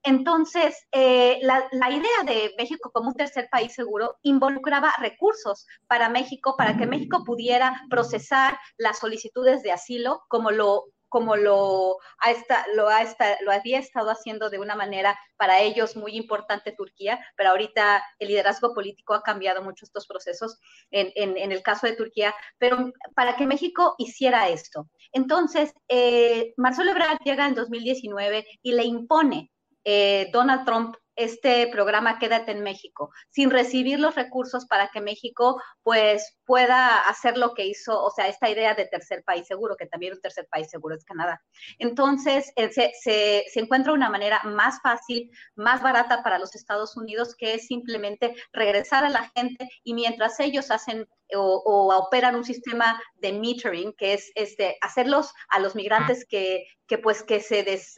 [0.01, 6.09] Entonces, eh, la, la, idea de México como un tercer país seguro involucraba recursos para
[6.09, 10.86] México, para que México pudiera procesar las solicitudes de asilo como lo
[11.16, 12.34] como lo, ha
[12.76, 13.05] lo, ha
[13.41, 18.28] lo había estado haciendo de una manera para ellos muy importante Turquía, pero ahorita el
[18.28, 20.59] liderazgo político ha cambiado mucho estos procesos
[20.91, 24.89] en, en, el caso de Turquía, pero para que México hiciera esto.
[25.13, 29.53] Entonces, eh, Marcelo Ebrard llega en 2019 y le impone
[29.86, 35.61] eh, Donald Trump este programa Quédate en México, sin recibir los recursos para que México
[35.82, 39.87] pues pueda hacer lo que hizo, o sea, esta idea de tercer país seguro, que
[39.87, 41.41] también un tercer país seguro es Canadá.
[41.79, 47.55] Entonces, eh, se, encuentra una manera más fácil, más barata para los Estados Unidos, que
[47.55, 53.33] es simplemente regresar a la gente y mientras ellos hacen o, operan un sistema de
[53.33, 56.65] metering, que es este, hacerlos a los migrantes que,
[57.01, 57.95] pues que se, des,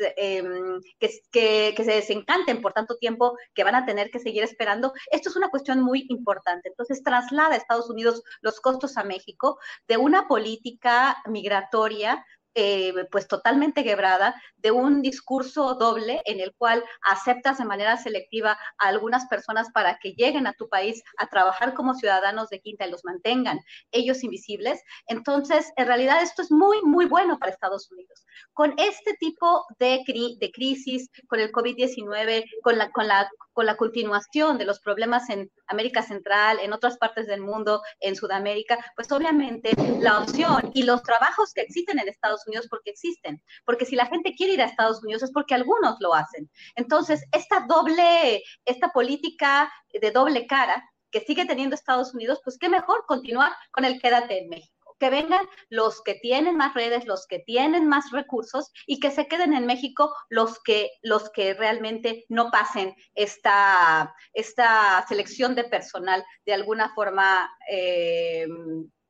[0.98, 4.94] que, que, se desencanten por tanto tiempo que van a tener que seguir esperando.
[5.12, 6.70] Esto es una cuestión muy importante.
[6.70, 12.26] Entonces, traslada a Estados Unidos los costos a México de una política migratoria
[12.60, 18.58] eh, pues totalmente quebrada de un discurso doble en el cual aceptas de manera selectiva
[18.80, 22.88] a algunas personas para que lleguen a tu país a trabajar como ciudadanos de quinta
[22.88, 23.60] y los mantengan
[23.92, 24.82] ellos invisibles.
[25.06, 28.26] Entonces, en realidad esto es muy, muy bueno para Estados Unidos.
[28.54, 30.04] Con este tipo de,
[30.40, 35.30] de crisis, con el COVID-19, con la, con, la, con la continuación de los problemas
[35.30, 40.82] en América Central, en otras partes del mundo, en Sudamérica, pues obviamente la opción y
[40.82, 44.62] los trabajos que existen en Estados Unidos porque existen, porque si la gente quiere ir
[44.62, 46.50] a Estados Unidos es porque algunos lo hacen.
[46.76, 52.70] Entonces, esta doble, esta política de doble cara que sigue teniendo Estados Unidos, pues qué
[52.70, 57.28] mejor continuar con el quédate en México que vengan los que tienen más redes, los
[57.28, 62.26] que tienen más recursos y que se queden en México los que, los que realmente
[62.30, 68.48] no pasen esta, esta selección de personal de alguna forma eh,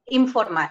[0.07, 0.69] informal.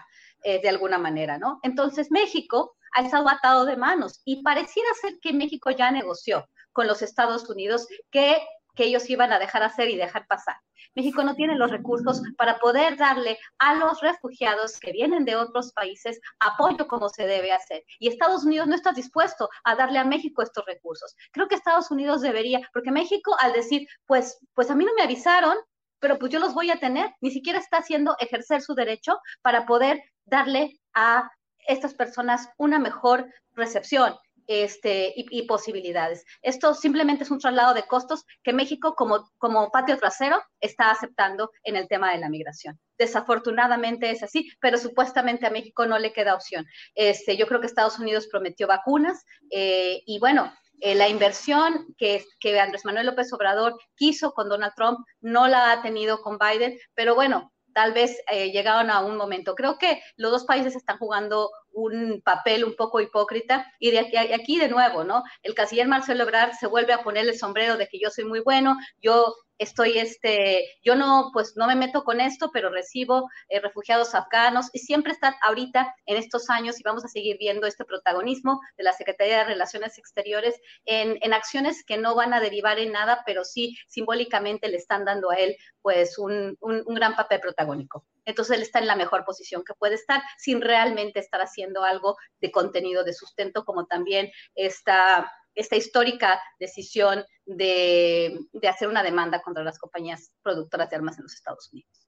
[0.49, 1.59] Eh, de alguna manera, ¿no?
[1.64, 6.86] Entonces México ha estado atado de manos y pareciera ser que México ya negoció con
[6.86, 8.36] los Estados Unidos que,
[8.76, 10.55] que ellos iban a dejar hacer y dejar pasar.
[10.94, 15.72] México no tiene los recursos para poder darle a los refugiados que vienen de otros
[15.72, 17.82] países apoyo como se debe hacer.
[17.99, 21.16] Y Estados Unidos no está dispuesto a darle a México estos recursos.
[21.32, 25.03] Creo que Estados Unidos debería, porque México al decir, pues, pues a mí no me
[25.03, 25.57] avisaron,
[25.99, 29.66] pero pues yo los voy a tener, ni siquiera está haciendo ejercer su derecho para
[29.66, 31.31] poder darle a
[31.66, 34.14] estas personas una mejor recepción
[34.47, 36.24] este, y, posibilidades.
[36.43, 41.51] Esto simplemente es un traslado de costos que México como, como patio trasero está aceptando
[41.64, 42.79] en el tema de la migración.
[42.97, 46.64] Desafortunadamente es así, pero supuestamente a México no le queda opción.
[46.95, 52.24] Este, yo creo que Estados Unidos prometió vacunas eh, y bueno, eh, la inversión que,
[52.39, 56.79] que Andrés Manuel López Obrador quiso con Donald Trump no la ha tenido con Biden,
[56.95, 59.55] pero bueno, tal vez eh, llegaron a un momento.
[59.55, 64.16] Creo que los dos países están jugando un papel un poco hipócrita y de aquí,
[64.16, 65.22] aquí de nuevo, ¿no?
[65.43, 68.41] El canciller Marcelo Ebrard se vuelve a poner el sombrero de que yo soy muy
[68.41, 73.61] bueno, yo estoy, este, yo no, pues no me meto con esto, pero recibo eh,
[73.61, 77.85] refugiados afganos y siempre está ahorita en estos años y vamos a seguir viendo este
[77.85, 82.79] protagonismo de la Secretaría de Relaciones Exteriores en, en acciones que no van a derivar
[82.79, 87.14] en nada, pero sí simbólicamente le están dando a él pues un, un, un gran
[87.16, 88.07] papel protagónico.
[88.27, 92.16] Entonces él está en la mejor posición que puede estar sin realmente estar haciendo algo
[92.41, 99.41] de contenido de sustento, como también esta, esta histórica decisión de, de hacer una demanda
[99.41, 102.07] contra las compañías productoras de armas en los Estados Unidos.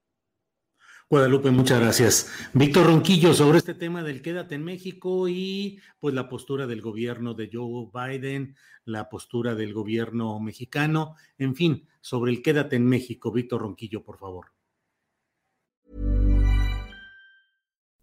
[1.11, 2.31] Guadalupe, muchas gracias.
[2.53, 7.33] Víctor Ronquillo, sobre este tema del quédate en México y pues la postura del gobierno
[7.33, 8.55] de Joe Biden,
[8.85, 13.31] la postura del gobierno mexicano, en fin, sobre el quédate en México.
[13.31, 14.51] Víctor Ronquillo, por favor.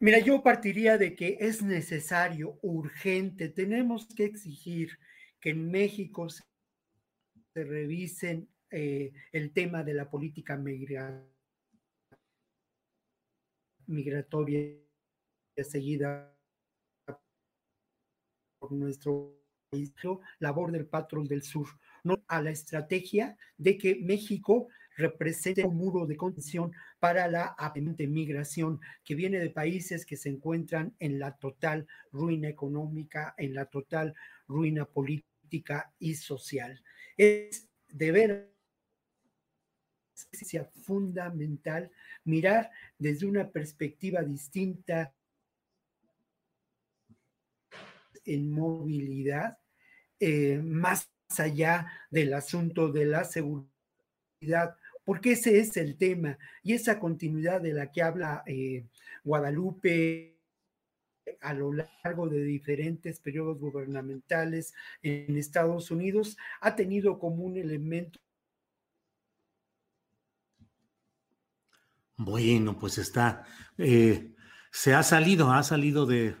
[0.00, 4.96] Mira, yo partiría de que es necesario, urgente, tenemos que exigir
[5.40, 6.44] que en México se,
[7.52, 11.26] se revisen eh, el tema de la política migra,
[13.86, 14.60] migratoria
[15.64, 16.32] seguida
[18.60, 19.36] por nuestro
[19.70, 19.92] país,
[20.38, 21.66] labor del patrón del sur,
[22.04, 24.68] no a la estrategia de que México
[24.98, 30.28] represente un muro de contención para la aparente migración que viene de países que se
[30.28, 34.14] encuentran en la total ruina económica, en la total
[34.48, 36.82] ruina política y social.
[37.16, 38.52] Es deber
[40.82, 41.90] fundamental
[42.24, 45.14] mirar desde una perspectiva distinta
[48.24, 49.58] en movilidad,
[50.18, 53.68] eh, más allá del asunto de la seguridad
[55.08, 58.84] porque ese es el tema y esa continuidad de la que habla eh,
[59.24, 60.36] Guadalupe
[61.40, 68.20] a lo largo de diferentes periodos gubernamentales en Estados Unidos ha tenido como un elemento.
[72.18, 73.46] Bueno, pues está,
[73.78, 74.34] eh,
[74.70, 76.36] se ha salido, ha salido de,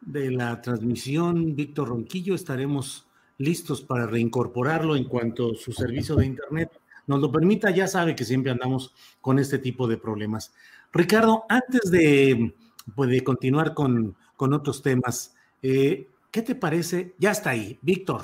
[0.00, 3.06] de la transmisión Víctor Ronquillo, estaremos
[3.36, 6.72] listos para reincorporarlo en cuanto su servicio de Internet
[7.08, 10.54] nos lo permita, ya sabe que siempre andamos con este tipo de problemas.
[10.92, 12.54] Ricardo, antes de,
[12.94, 17.14] pues, de continuar con, con, otros temas, eh, ¿qué te parece?
[17.18, 18.22] Ya está ahí, Víctor.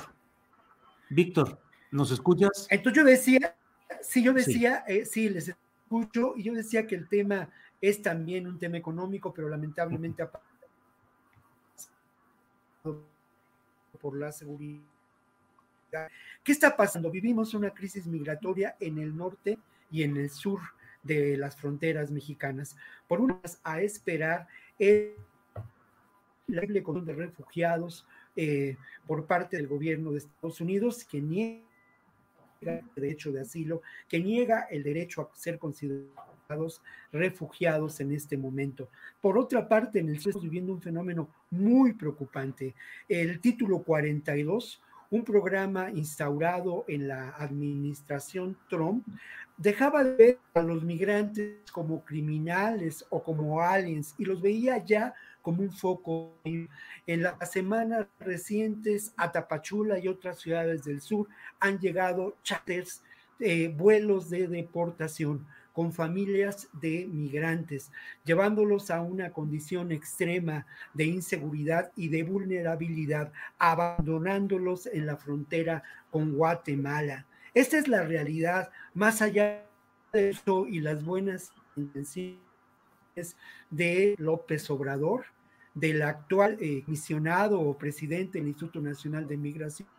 [1.09, 1.59] Víctor,
[1.91, 2.67] ¿nos escuchas?
[2.69, 3.55] Entonces yo decía,
[4.01, 4.93] sí, yo decía, sí.
[4.93, 7.49] Eh, sí, les escucho, y yo decía que el tema
[7.81, 10.27] es también un tema económico, pero lamentablemente
[13.99, 14.94] por la seguridad
[16.43, 17.09] ¿Qué está pasando?
[17.09, 19.57] Vivimos una crisis migratoria en el norte
[19.91, 20.59] y en el sur
[21.03, 22.75] de las fronteras mexicanas.
[23.07, 24.47] Por una a esperar
[24.79, 25.15] el
[26.47, 28.77] la de refugiados eh,
[29.07, 31.63] por parte del gobierno de Estados Unidos que niega
[32.61, 36.81] el derecho de asilo, que niega el derecho a ser considerados
[37.11, 38.89] refugiados en este momento.
[39.21, 42.75] Por otra parte, en el sur estamos viviendo un fenómeno muy preocupante.
[43.09, 44.81] El título 42
[45.15, 49.07] un programa instaurado en la administración Trump,
[49.55, 55.13] dejaba de ver a los migrantes como criminales o como aliens y los veía ya
[55.41, 56.33] como un foco.
[56.43, 61.29] En las semanas recientes a Tapachula y otras ciudades del sur
[61.61, 63.01] han llegado charters,
[63.39, 65.45] eh, vuelos de deportación
[65.75, 67.91] con familias de migrantes,
[68.23, 76.31] llevándolos a una condición extrema de inseguridad y de vulnerabilidad, abandonándolos en la frontera con
[76.31, 77.25] Guatemala.
[77.53, 79.65] Esta es la realidad, más allá
[80.13, 82.39] de eso y las buenas intenciones
[83.69, 85.25] de López Obrador,
[85.73, 89.89] del actual eh, misionado o presidente del Instituto Nacional de Migración,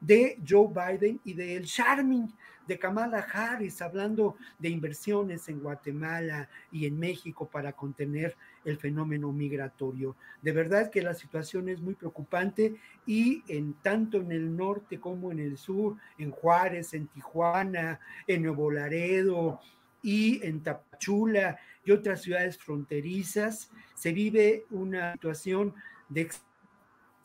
[0.00, 2.32] de Joe Biden y del charming
[2.66, 9.32] de Kamala Harris, hablando de inversiones en Guatemala y en México para contener el fenómeno
[9.32, 10.14] migratorio.
[10.40, 12.76] De verdad que la situación es muy preocupante
[13.06, 17.98] y en tanto en el norte como en el sur, en Juárez, en Tijuana,
[18.28, 19.60] en Nuevo Laredo
[20.00, 25.74] y en Tapachula y otras ciudades fronterizas, se vive una situación
[26.08, 26.30] de,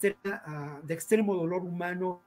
[0.01, 2.24] de extremo dolor humano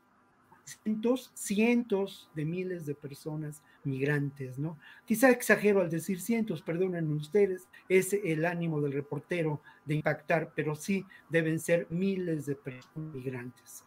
[0.69, 4.79] cientos, cientos de miles de personas migrantes, ¿no?
[5.05, 10.75] Quizá exagero al decir cientos, perdonen ustedes, es el ánimo del reportero de impactar, pero
[10.75, 13.85] sí deben ser miles de personas migrantes.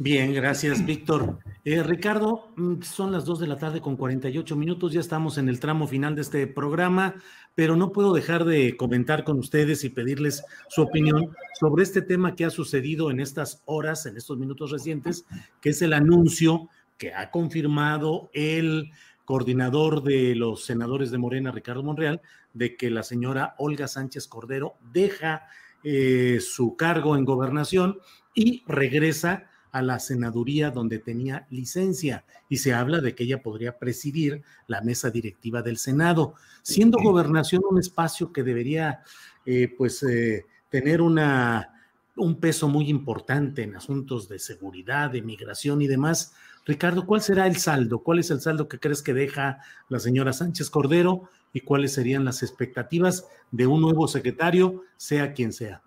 [0.00, 1.40] Bien, gracias, Víctor.
[1.64, 5.48] Eh, Ricardo, mm, son las 2 de la tarde con 48 minutos, ya estamos en
[5.48, 7.16] el tramo final de este programa,
[7.56, 12.36] pero no puedo dejar de comentar con ustedes y pedirles su opinión sobre este tema
[12.36, 15.26] que ha sucedido en estas horas, en estos minutos recientes,
[15.60, 18.92] que es el anuncio que ha confirmado el
[19.24, 22.22] coordinador de los senadores de Morena, Ricardo Monreal,
[22.54, 25.48] de que la señora Olga Sánchez Cordero deja
[25.82, 27.98] eh, su cargo en gobernación
[28.32, 33.78] y regresa a la senaduría donde tenía licencia y se habla de que ella podría
[33.78, 39.02] presidir la mesa directiva del Senado, siendo gobernación un espacio que debería
[39.46, 41.72] eh, pues eh, tener una,
[42.16, 46.34] un peso muy importante en asuntos de seguridad, de migración y demás.
[46.66, 48.00] Ricardo, ¿cuál será el saldo?
[48.00, 49.58] ¿Cuál es el saldo que crees que deja
[49.88, 55.52] la señora Sánchez Cordero y cuáles serían las expectativas de un nuevo secretario, sea quien
[55.52, 55.82] sea?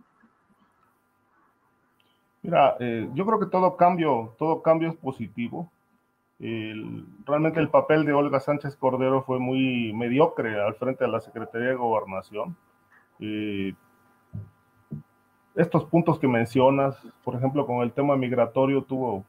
[2.43, 5.71] Mira, eh, yo creo que todo cambio, todo cambio es positivo.
[7.25, 11.69] realmente el papel de Olga Sánchez Cordero fue muy mediocre al frente de la Secretaría
[11.69, 12.55] de Gobernación.
[13.19, 13.73] Eh,
[15.55, 19.23] estos puntos que mencionas, por ejemplo, con el tema migratorio, tuvo,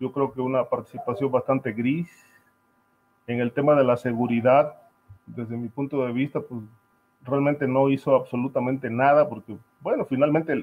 [0.00, 2.10] yo creo que una participación bastante gris.
[3.28, 4.74] En el tema de la seguridad,
[5.26, 6.62] desde mi punto de vista, pues
[7.28, 10.54] realmente no hizo absolutamente nada porque, bueno, finalmente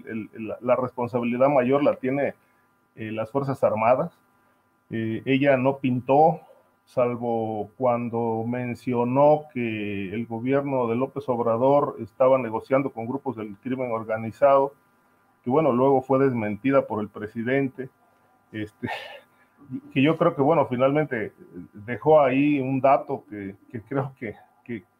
[0.62, 2.34] la responsabilidad mayor la tiene
[2.96, 4.18] eh, las Fuerzas Armadas.
[4.90, 6.42] Eh, ella no pintó,
[6.86, 13.92] salvo cuando mencionó que el gobierno de López Obrador estaba negociando con grupos del crimen
[13.92, 14.74] organizado,
[15.44, 17.90] que bueno, luego fue desmentida por el presidente.
[18.52, 18.90] Este,
[19.94, 21.34] que yo creo que, bueno, finalmente
[21.74, 23.56] dejó ahí un dato que,
[23.90, 24.36] creo que,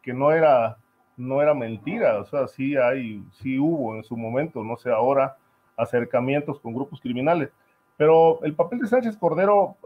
[0.02, 0.78] que no era
[1.16, 5.36] no era mentira, o sea, sí hay, sí hubo en su momento, no sé ahora,
[5.76, 7.50] acercamientos con grupos criminales.
[7.96, 9.76] Pero el papel de Sánchez Cordero,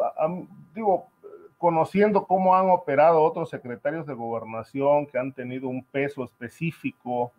[0.75, 1.07] digo,
[1.59, 7.33] conociendo cómo han operado otros secretarios de gobernación que han tenido un peso específico,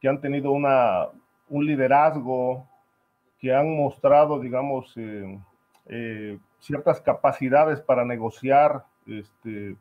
[0.00, 1.08] que han tenido una,
[1.48, 2.66] un liderazgo,
[3.38, 5.40] que han mostrado, digamos, eh,
[5.86, 9.74] eh, ciertas capacidades para negociar este,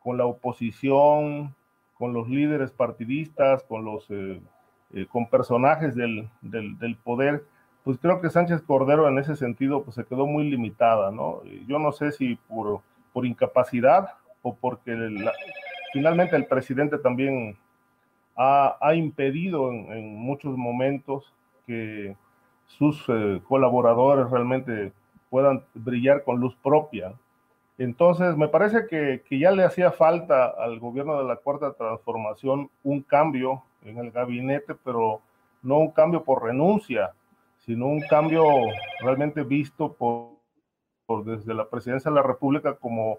[0.00, 1.54] con la oposición,
[1.98, 4.40] con los líderes partidistas, con los eh,
[4.94, 7.44] eh, con personajes del, del, poder,
[7.84, 11.42] pues creo que Sánchez Cordero en ese sentido pues se quedó muy limitada, ¿no?
[11.66, 12.80] Yo no sé si por,
[13.12, 14.96] por incapacidad o porque
[15.92, 17.58] finalmente el presidente también
[18.34, 21.34] ha, ha impedido en, muchos momentos
[21.66, 22.16] que
[22.66, 24.92] sus eh, colaboradores realmente
[25.28, 27.12] puedan brillar con luz propia.
[27.78, 33.02] Entonces, me parece que, ya le hacía falta al gobierno de la Cuarta Transformación un
[33.02, 35.20] cambio en el gabinete, pero
[35.62, 37.12] no un cambio por renuncia,
[37.58, 38.44] sino un cambio
[39.00, 43.18] realmente visto por, desde la presidencia de la República como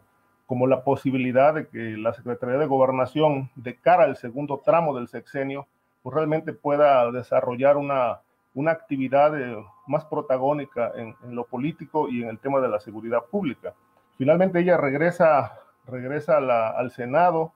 [0.50, 5.08] como la posibilidad de que la Secretaría de Gobernación, de cara al segundo tramo del
[5.08, 5.68] sexenio,
[6.02, 8.22] pues realmente pueda desarrollar una,
[8.56, 13.26] una actividad eh, más protagónica en, lo político y en el tema de la seguridad
[13.30, 13.76] pública.
[14.20, 15.54] Finalmente ella regresa,
[15.88, 17.54] regresa al Senado,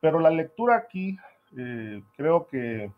[0.00, 1.16] pero la lectura aquí
[1.56, 2.90] eh, creo que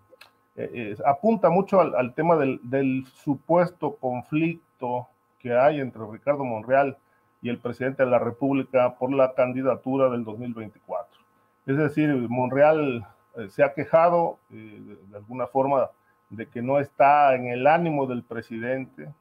[0.56, 5.08] eh, apunta mucho al, tema del, supuesto conflicto
[5.38, 6.96] que hay entre Ricardo Monreal
[7.42, 11.20] y el presidente de la República por la candidatura del 2024.
[11.66, 13.06] Es decir, Monreal
[13.36, 15.90] eh, se ha quejado eh, de, alguna forma
[16.30, 19.12] de que no está en el ánimo del presidente,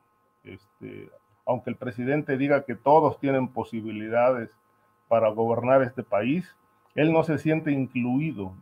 [0.45, 1.10] este,
[1.50, 4.52] aunque el presidente diga que todos tienen posibilidades
[5.08, 6.56] para gobernar este país,
[6.93, 8.54] él no se siente incluido.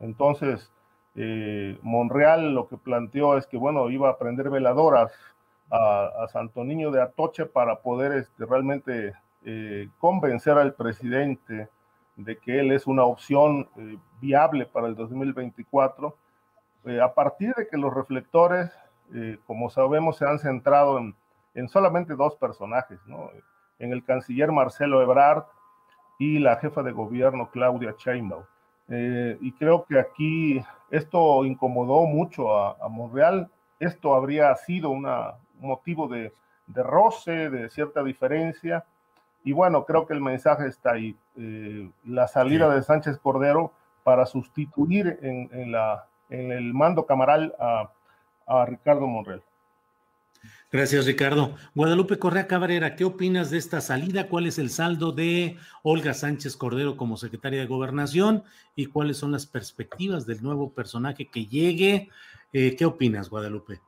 [0.00, 0.72] Entonces,
[1.14, 5.12] eh, Monreal lo que planteó es que, bueno, iba a prender veladoras
[5.70, 9.12] a, Santo Niño de Atoche para poder este, realmente
[9.44, 11.68] eh, convencer al presidente
[12.16, 16.16] de que él es una opción eh, viable para el 2024,
[16.86, 18.72] eh, a partir de que los reflectores,
[19.46, 21.14] como sabemos, se han centrado en,
[21.54, 23.30] en solamente dos personajes, ¿no?
[23.78, 25.44] en el canciller Marcelo Ebrard
[26.18, 28.44] y la jefa de gobierno Claudia Sheinbaum.
[28.88, 33.50] y creo que aquí esto incomodó mucho a, a Monreal.
[33.80, 36.32] Esto habría sido una, motivo de,
[36.74, 38.84] roce, de cierta diferencia.
[39.44, 41.16] Y bueno, creo que el mensaje está ahí.
[41.36, 43.72] Eh, la salida de Sánchez Cordero
[44.04, 47.90] para sustituir en, la, en el mando camaral a,
[48.66, 49.42] Ricardo Monreal.
[50.70, 51.56] Gracias, Ricardo.
[51.74, 54.28] Guadalupe Correa Cabrera, ¿qué opinas de esta salida?
[54.28, 58.44] ¿Cuál es el saldo de Olga Sánchez Cordero como secretaria de Gobernación?
[58.74, 62.08] ¿Y cuáles son las perspectivas del nuevo personaje que llegue?
[62.54, 63.80] Eh, ¿Qué opinas, Guadalupe?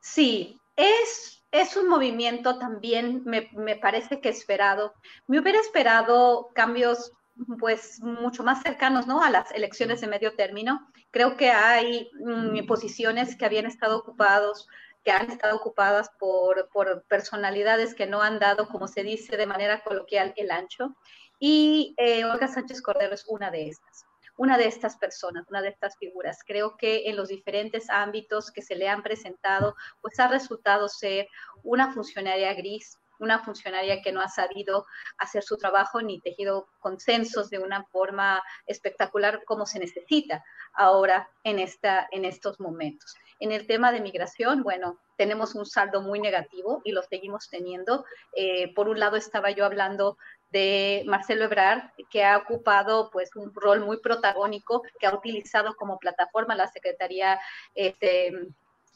[0.00, 4.92] Sí, es, es un movimiento también, me, me parece que esperado.
[5.26, 7.12] Me hubiera esperado cambios
[7.58, 9.22] pues mucho más cercanos ¿no?
[9.22, 10.86] a las elecciones de medio término.
[11.10, 14.68] Creo que hay mm, posiciones que habían estado ocupados,
[15.04, 19.46] que han estado ocupadas por, por, personalidades que no han dado, como se dice de
[19.46, 20.96] manera coloquial, el ancho.
[21.38, 25.68] Y eh, Olga Sánchez Cordero es una de estas una de estas personas, una de
[25.68, 26.38] estas figuras.
[26.44, 31.28] Creo que en los diferentes ámbitos que se le han presentado, pues ha resultado ser
[31.62, 34.86] una funcionaria gris, una funcionaria que no ha sabido
[35.18, 40.44] hacer su trabajo ni tejido consensos de una forma espectacular como se necesita
[40.74, 43.14] ahora en, esta, en estos momentos.
[43.40, 48.04] En el tema de migración, bueno, tenemos un saldo muy negativo y lo seguimos teniendo.
[48.34, 50.16] Eh, por un lado, estaba yo hablando
[50.50, 55.98] de Marcelo Ebrard, que ha ocupado pues un rol muy protagónico, que ha utilizado como
[55.98, 57.40] plataforma la Secretaría
[57.74, 58.32] este,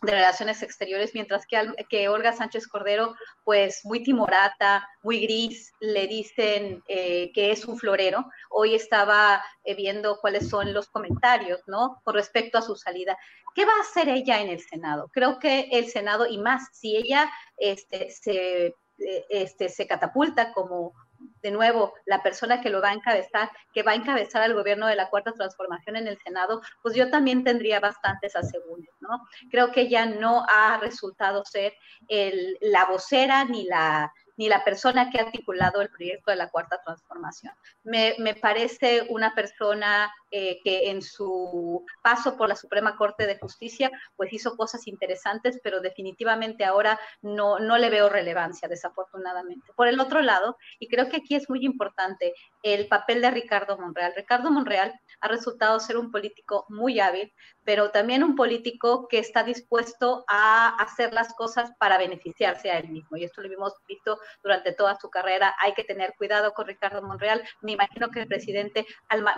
[0.03, 6.83] de Relaciones Exteriores, mientras que, Olga Sánchez Cordero, pues muy timorata, muy gris, le dicen
[6.89, 8.25] eh, que es un florero.
[8.51, 12.01] Hoy estaba eh, viendo cuáles son los comentarios, ¿no?
[12.05, 13.19] Con respecto a su salida.
[13.55, 15.11] ¿Qué va a hacer ella en el Senado?
[15.13, 18.67] Creo que el Senado, y más, si ella este, se,
[18.99, 20.93] eh, este, se catapulta como
[21.43, 24.87] de nuevo, la persona que lo va a encabezar, que va a encabezar al gobierno
[24.87, 29.27] de la Cuarta Transformación en el Senado, pues yo también tendría bastantes asegúnes, ¿no?
[29.51, 31.75] Creo que ella no ha resultado ser
[32.09, 36.49] el, la vocera ni la, ni la persona que ha articulado el proyecto de la
[36.49, 37.53] Cuarta Transformación.
[37.83, 43.39] Me, me parece una persona eh, que en su paso por la Suprema Corte de
[43.39, 49.73] Justicia, pues hizo cosas interesantes, pero definitivamente ahora no, no le veo relevancia, desafortunadamente.
[49.75, 53.79] Por el otro lado, y creo que aquí es muy importante el papel de Ricardo
[53.79, 54.13] Monreal.
[54.15, 57.33] Ricardo Monreal ha resultado ser un político muy hábil,
[57.65, 62.89] pero también un político que está dispuesto a hacer las cosas para beneficiarse a él
[62.89, 63.17] mismo.
[63.17, 65.55] Y esto lo hemos visto durante toda su carrera.
[65.61, 67.43] Hay que tener cuidado con Ricardo Monreal.
[67.61, 68.87] Me imagino que el presidente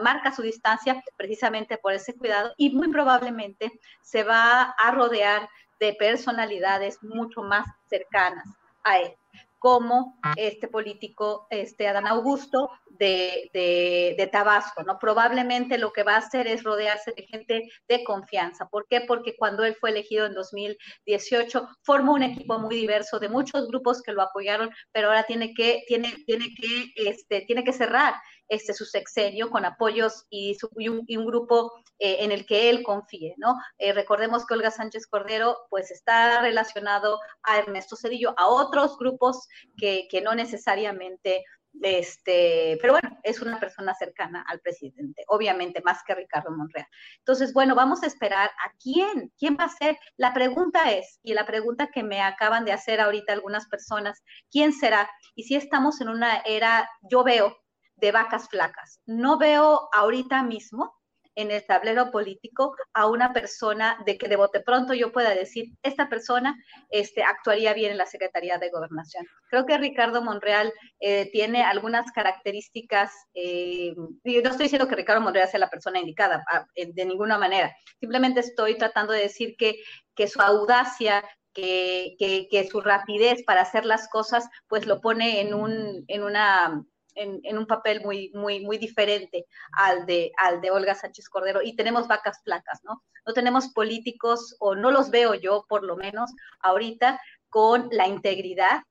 [0.02, 3.72] marca su distancia precisamente por ese cuidado y muy probablemente
[4.02, 8.46] se va a rodear de personalidades mucho más cercanas
[8.84, 9.19] a él
[9.60, 14.98] como este político, este Adán Augusto de, de, Tabasco, ¿no?
[14.98, 18.68] Probablemente lo que va a hacer es rodearse de gente de confianza.
[18.68, 19.02] ¿Por qué?
[19.02, 24.02] Porque cuando él fue elegido en 2018, formó un equipo muy diverso de muchos grupos
[24.02, 28.14] que lo apoyaron, pero ahora tiene que, tiene, tiene que, este, tiene que cerrar
[28.50, 33.54] este, su sexenio con apoyos y, un, grupo eh, en el que él confíe, ¿no?
[33.78, 39.48] Eh, recordemos que Olga Sánchez Cordero, pues está relacionado a Ernesto Cedillo, a otros grupos
[39.78, 41.44] que, que no necesariamente
[41.82, 46.88] Este, pero bueno, es una persona cercana al presidente, obviamente más que Ricardo Monreal.
[47.18, 49.96] Entonces, bueno, vamos a esperar a quién, quién va a ser.
[50.16, 54.20] La pregunta es, y la pregunta que me acaban de hacer ahorita algunas personas,
[54.50, 55.08] ¿quién será?
[55.36, 57.56] Y si estamos en una era, yo veo,
[58.00, 59.00] de vacas flacas.
[59.06, 61.00] No veo ahorita mismo
[61.34, 65.72] en el tablero político a una persona de que de bote pronto yo pueda decir,
[65.82, 66.56] esta persona
[66.90, 69.26] este, actuaría bien en la Secretaría de Gobernación.
[69.48, 75.48] Creo que Ricardo Monreal eh, tiene algunas características, eh, no estoy diciendo que Ricardo Monreal
[75.48, 79.76] sea la persona indicada, ah, de ninguna manera, simplemente estoy tratando de decir que,
[80.14, 85.40] que su audacia, que, que, que, su rapidez para hacer las cosas, pues lo pone
[85.40, 86.84] en, un, en una
[87.14, 91.60] en, un papel muy, muy, muy diferente al de, al de Olga Sánchez Cordero.
[91.62, 93.02] Y tenemos vacas flacas, ¿no?
[93.26, 96.30] No tenemos políticos, o no los veo yo por lo menos
[96.60, 98.82] ahorita, con la integridad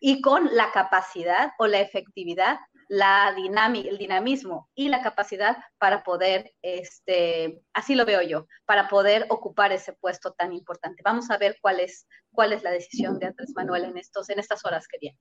[0.00, 2.58] y con la capacidad o la efectividad
[2.92, 9.24] la el dinamismo y la capacidad para poder, este, así lo veo yo, para poder
[9.30, 11.00] ocupar ese puesto tan importante.
[11.02, 14.38] Vamos a ver cuál es, cuál es la decisión de Andrés Manuel en, estos, en
[14.38, 15.18] estas horas que vienen.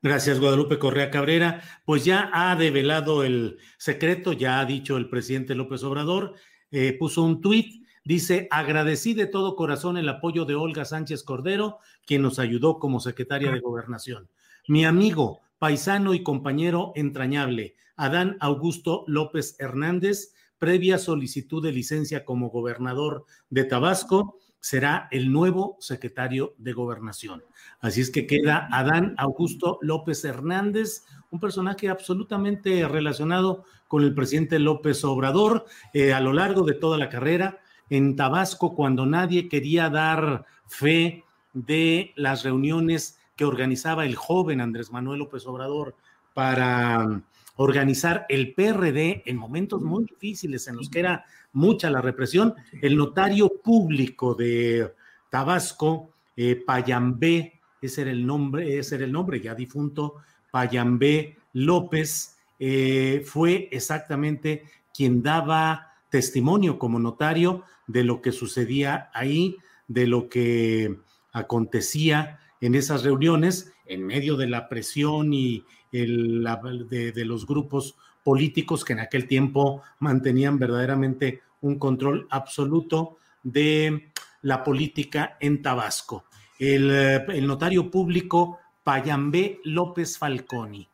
[0.00, 1.60] Gracias, Guadalupe Correa Cabrera.
[1.84, 6.36] Pues ya ha develado el secreto, ya ha dicho el presidente López Obrador,
[6.70, 11.80] eh, puso un tuit Dice, agradecí de todo corazón el apoyo de Olga Sánchez Cordero,
[12.06, 14.30] quien nos ayudó como secretaria de gobernación.
[14.68, 22.48] Mi amigo, paisano y compañero entrañable, Adán Augusto López Hernández, previa solicitud de licencia como
[22.48, 27.44] gobernador de Tabasco, será el nuevo secretario de gobernación.
[27.80, 34.58] Así es que queda Adán Augusto López Hernández, un personaje absolutamente relacionado con el presidente
[34.58, 37.58] López Obrador eh, a lo largo de toda la carrera.
[37.90, 44.92] En Tabasco, cuando nadie quería dar fe de las reuniones que organizaba el joven Andrés
[44.92, 45.94] Manuel López Obrador
[46.34, 47.22] para um,
[47.56, 51.24] organizar el PRD en momentos muy difíciles en los que era
[51.54, 54.92] mucha la represión, el notario público de
[55.30, 60.16] Tabasco, eh, Payambé, ese era el nombre, ese era el nombre ya difunto,
[60.50, 69.56] Payambé López, eh, fue exactamente quien daba testimonio como notario de lo que sucedía ahí,
[69.88, 70.98] de lo que
[71.32, 76.46] acontecía en esas reuniones, en medio de la presión y el,
[76.88, 84.62] de, los grupos políticos que en aquel tiempo mantenían verdaderamente un control absoluto de la
[84.62, 86.24] política en Tabasco.
[86.58, 90.88] El, notario público Payambé López Falconi.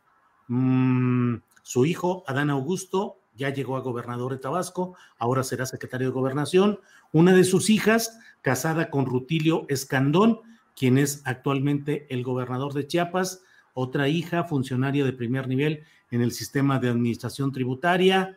[0.49, 6.13] Mm, su hijo, Adán Augusto, ya llegó a gobernador de Tabasco, ahora será secretario de
[6.13, 6.81] gobernación.
[7.13, 10.41] Una de sus hijas, casada con Rutilio Escandón,
[10.77, 13.43] quien es actualmente el gobernador de Chiapas,
[13.75, 18.37] otra hija, funcionaria de primer nivel en el sistema de administración tributaria.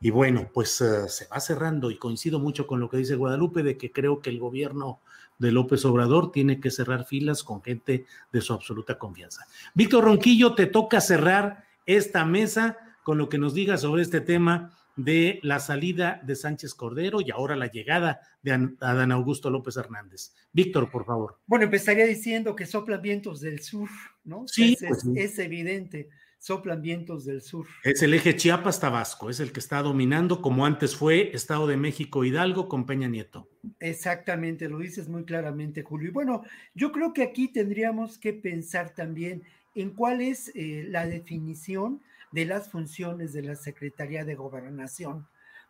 [0.00, 3.62] Y bueno, pues eh, se va cerrando y coincido mucho con lo que dice Guadalupe
[3.62, 5.00] de que creo que el gobierno
[5.38, 9.46] de López Obrador tiene que cerrar filas con gente de su absoluta confianza.
[9.74, 14.72] Víctor Ronquillo, te toca cerrar esta mesa con lo que nos digas sobre este tema
[14.96, 20.34] de la salida de Sánchez Cordero y ahora la llegada de Adán Augusto López Hernández.
[20.52, 21.38] Víctor, por favor.
[21.46, 23.88] Bueno, empezaría diciendo que soplan vientos del sur,
[24.24, 24.46] ¿no?
[24.46, 27.66] Sí, es, pues es, evidente, soplan vientos del sur.
[27.82, 32.24] Es el eje Chiapas-Tabasco, es el que está dominando, como antes fue Estado de México
[32.24, 33.48] Hidalgo con Peña Nieto.
[33.80, 36.08] Exactamente, lo dices muy claramente, Julio.
[36.08, 36.42] Y bueno,
[36.74, 39.42] yo creo que aquí tendríamos que pensar también
[39.74, 42.00] en cuál es eh, la definición
[42.34, 45.24] de las funciones de la Secretaría de Gobernación.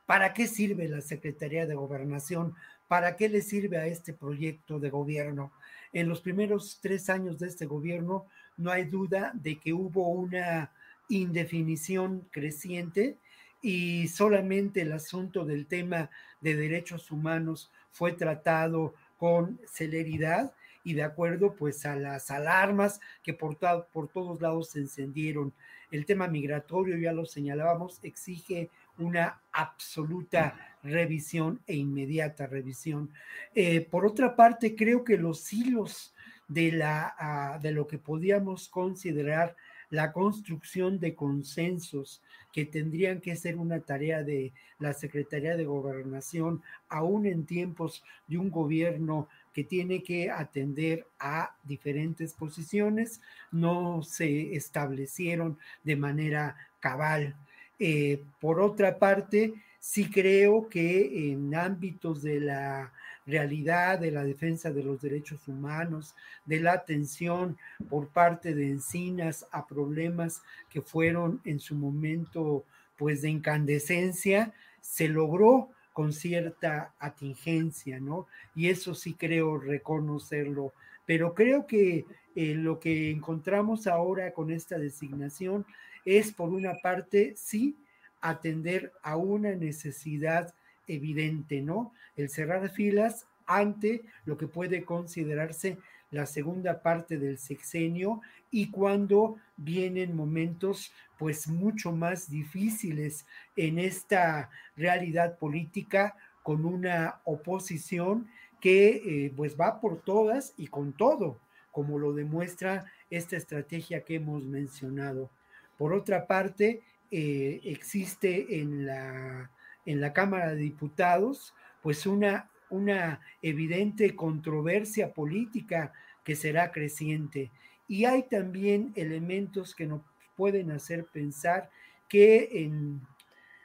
[0.06, 2.54] ¿Para qué sirve la Secretaría de Gobernación?
[2.88, 5.52] ¿Para qué le sirve a este proyecto de gobierno?
[5.92, 8.24] En los primeros tres años de este gobierno
[8.56, 10.72] no hay duda de que hubo una
[11.10, 13.18] indefinición creciente
[13.60, 16.08] y solamente el asunto del tema
[16.40, 23.34] de derechos humanos fue tratado con celeridad y de acuerdo pues a las alarmas que
[23.34, 23.58] por,
[23.92, 25.52] por todos lados se encendieron.
[25.94, 28.68] El tema migratorio, ya lo señalábamos, exige
[28.98, 33.12] una absoluta revisión e inmediata revisión.
[33.54, 36.12] Eh, por otra parte, creo que los hilos
[36.48, 39.54] de, ah, de lo que podíamos considerar
[39.88, 42.20] la construcción de consensos
[42.52, 48.38] que tendrían que ser una tarea de la Secretaría de Gobernación, aún en tiempos de
[48.38, 53.20] un gobierno que tiene que atender a diferentes posiciones,
[53.52, 57.36] no se establecieron de manera cabal.
[57.78, 62.92] Eh, por otra parte, sí creo que en ámbitos de la
[63.26, 67.56] realidad de la defensa de los derechos humanos, de la atención
[67.88, 72.64] por parte de Encinas a problemas que fueron en su momento
[72.96, 78.26] pues de incandescencia, se logró con cierta atingencia, ¿no?
[78.54, 80.74] Y eso sí creo reconocerlo.
[81.06, 85.64] Pero creo que eh, lo que encontramos ahora con esta designación
[86.04, 87.76] es, por una parte, sí,
[88.20, 90.52] atender a una necesidad
[90.88, 91.92] evidente, ¿no?
[92.16, 95.78] El cerrar filas ante lo que puede considerarse
[96.14, 104.48] la segunda parte del sexenio y cuando vienen momentos pues mucho más difíciles en esta
[104.76, 108.28] realidad política con una oposición
[108.60, 111.40] que eh, pues va por todas y con todo,
[111.72, 115.30] como lo demuestra esta estrategia que hemos mencionado.
[115.76, 119.50] Por otra parte, eh, existe en la,
[119.84, 125.92] en la Cámara de Diputados pues una, una evidente controversia política
[126.24, 127.50] que será creciente.
[127.86, 130.02] Y hay también elementos que nos
[130.36, 131.70] pueden hacer pensar
[132.08, 133.02] que en,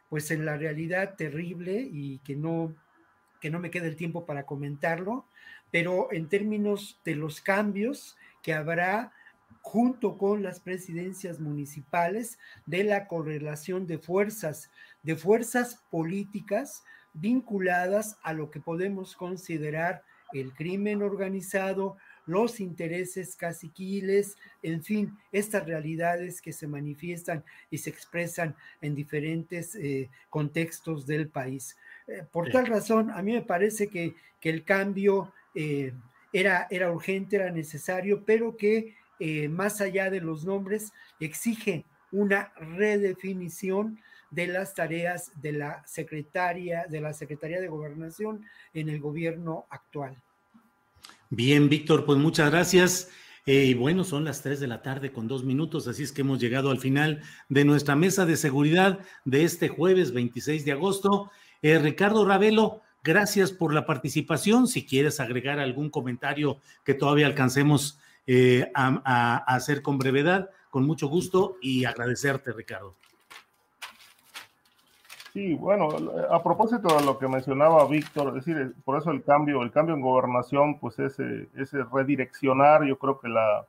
[0.09, 2.75] pues en la realidad terrible y que no,
[3.41, 5.25] que no me queda el tiempo para comentarlo,
[5.71, 9.13] pero en términos de los cambios que habrá
[9.61, 14.71] junto con las presidencias municipales de la correlación de fuerzas,
[15.03, 16.83] de fuerzas políticas
[17.19, 20.03] vinculadas a lo que podemos considerar
[20.33, 27.89] el crimen organizado, los intereses caciquiles, en fin, estas realidades que se manifiestan y se
[27.89, 31.75] expresan en diferentes eh, contextos del país.
[32.07, 35.93] Eh, por tal razón, a mí me parece que, que el cambio eh,
[36.31, 38.95] era, era urgente, era necesario, pero que
[39.49, 43.99] más allá de los nombres exige una redefinición
[44.31, 50.15] de las tareas de la secretaria, de la Secretaría de Gobernación en el gobierno actual.
[51.29, 53.09] Bien, Víctor, pues muchas gracias.
[53.45, 56.21] Eh, y bueno, son las 3 de la tarde con dos minutos, así es que
[56.21, 61.31] hemos llegado al final de nuestra mesa de seguridad de este jueves 26 de agosto.
[61.61, 64.67] Eh, Ricardo Ravelo, gracias por la participación.
[64.67, 71.07] Si quieres agregar algún comentario que todavía alcancemos eh, a hacer con brevedad, con mucho
[71.07, 72.95] gusto y agradecerte, Ricardo.
[75.33, 75.89] Sí, bueno,
[76.31, 79.93] a propósito de lo que mencionaba Víctor, es decir, por eso el cambio, el cambio
[79.93, 83.65] en gobernación, pues ese, ese redireccionar, yo creo que la,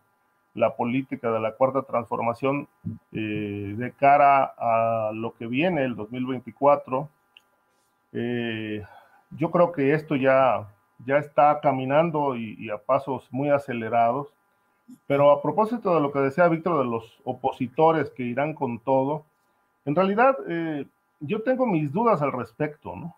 [0.54, 2.68] la política de la cuarta transformación
[3.12, 7.08] eh, de cara a lo que viene, el 2024.
[8.12, 8.82] Eh,
[9.30, 10.68] yo creo que esto ya,
[11.06, 14.28] ya está caminando y, a pasos muy acelerados.
[15.06, 19.24] Pero a propósito de lo que decía Víctor de los opositores que irán con todo,
[19.84, 20.84] en realidad eh,
[21.20, 23.14] yo tengo mis dudas al respecto, ¿no?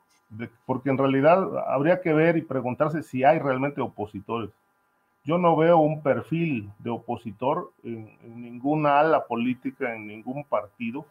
[0.67, 4.51] porque en realidad habría que ver y preguntarse si hay realmente opositores.
[5.25, 11.07] Yo no veo un perfil de opositor en, ninguna ala política, en ningún partido,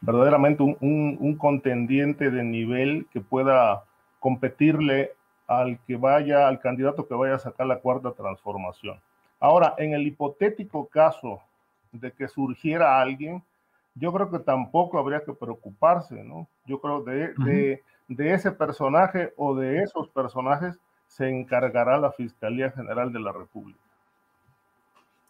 [0.00, 0.76] verdaderamente un,
[1.20, 3.84] un, contendiente de nivel que pueda
[4.18, 5.12] competirle
[5.46, 8.98] al que vaya, al candidato que vaya a sacar la cuarta transformación.
[9.40, 11.40] Ahora, en el hipotético caso
[11.92, 13.42] de que surgiera alguien,
[13.94, 16.48] yo creo que tampoco habría que preocuparse, ¿no?
[16.66, 22.70] Yo creo de, de, de ese personaje o de esos personajes se encargará la Fiscalía
[22.70, 23.80] General de la República.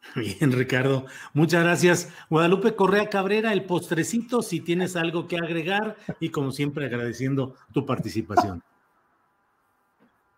[0.16, 1.06] Bien, Ricardo.
[1.32, 2.12] Muchas gracias.
[2.28, 7.86] Guadalupe Correa Cabrera, el postrecito, si tienes algo que agregar y como siempre agradeciendo tu
[7.86, 8.62] participación.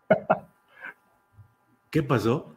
[1.90, 2.56] ¿Qué pasó?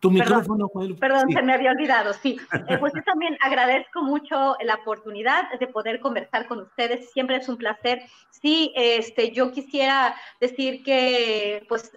[0.00, 2.40] Tu micrófono, Perdón, se me había olvidado, sí.
[2.68, 7.10] Eh, pues yo también agradezco mucho la oportunidad de poder conversar con ustedes.
[7.12, 8.02] Siempre es un placer.
[8.30, 11.92] Sí, este, yo quisiera decir que, pues,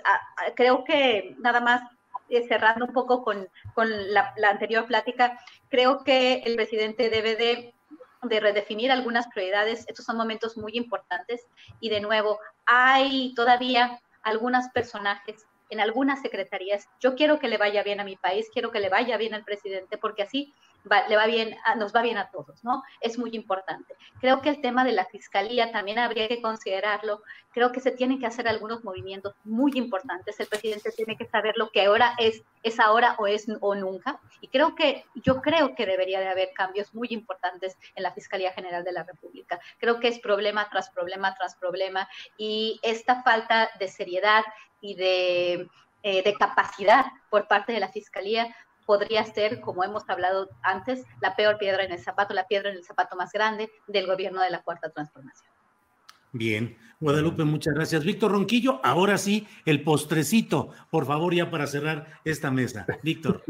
[0.56, 1.82] creo que nada más
[2.28, 5.40] eh, cerrando un poco con, con la, anterior plática,
[5.70, 7.74] creo que el presidente debe de
[8.24, 9.86] de redefinir algunas prioridades.
[9.90, 11.46] Estos son momentos muy importantes
[11.82, 16.88] y de nuevo, hay todavía algunos personajes en algunas secretarías.
[17.00, 19.44] Yo quiero que le vaya bien a mi país, quiero que le vaya bien al
[19.44, 20.54] presidente, porque así
[21.08, 22.84] le va bien, nos va bien a todos, ¿no?
[23.00, 23.96] Es muy importante.
[24.20, 27.22] Creo que el tema de la fiscalía también habría que considerarlo.
[27.52, 30.40] Creo que se tienen que hacer algunos movimientos muy importantes.
[30.40, 34.20] El presidente tiene que saber lo que ahora es, es ahora o es o nunca.
[34.42, 38.52] Y creo que, yo creo que debería de haber cambios muy importantes en la Fiscalía
[38.52, 39.60] General de la República.
[39.80, 44.44] Creo que es problema tras problema tras problema y esta falta de seriedad
[44.82, 45.70] y de,
[46.04, 48.54] eh, de capacidad por parte de la Fiscalía
[48.86, 52.78] podría ser, como hemos hablado antes, la peor piedra en el zapato, la piedra en
[52.78, 55.52] el zapato más grande del gobierno de la Cuarta Transformación.
[56.32, 58.04] Bien, Guadalupe, muchas gracias.
[58.04, 62.88] Víctor Ronquillo, ahora sí, el postrecito, por favor, ya para cerrar esta mesa.
[63.04, 63.44] Víctor.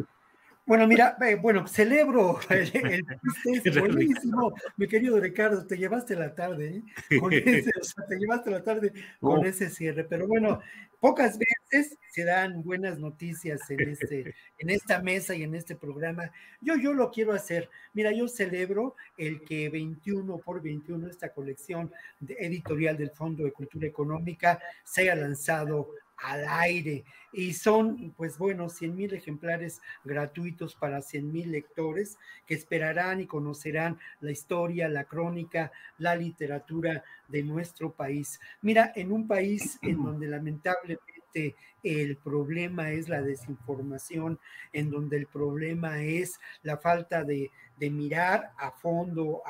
[0.66, 6.82] Bueno, mira, eh, bueno, celebro el, el buenísimo, mi querido Ricardo, te llevaste la tarde,
[7.10, 7.20] ¿eh?
[7.20, 9.46] con ese, o sea, te llevaste la tarde con oh.
[9.46, 10.62] ese cierre, pero bueno,
[11.02, 16.32] pocas veces se dan buenas noticias en, este, en esta mesa y en este programa.
[16.62, 17.70] Yo, yo lo quiero hacer.
[17.94, 21.92] Mira, yo celebro el que 21 por 21, esta colección
[22.22, 27.04] de editorial del Fondo de Cultura Económica, se haya lanzado al aire.
[27.32, 33.28] Y son, pues bueno, 100 mil ejemplares gratuitos para 100 mil lectores que esperarán y
[33.28, 38.40] conocerán la historia, la crónica, la literatura de nuestro país.
[38.62, 41.13] Mira, en un país en donde lamentablemente
[41.84, 44.40] el problema es la desinformación,
[44.72, 49.42] en donde el problema es la falta de, mirar a fondo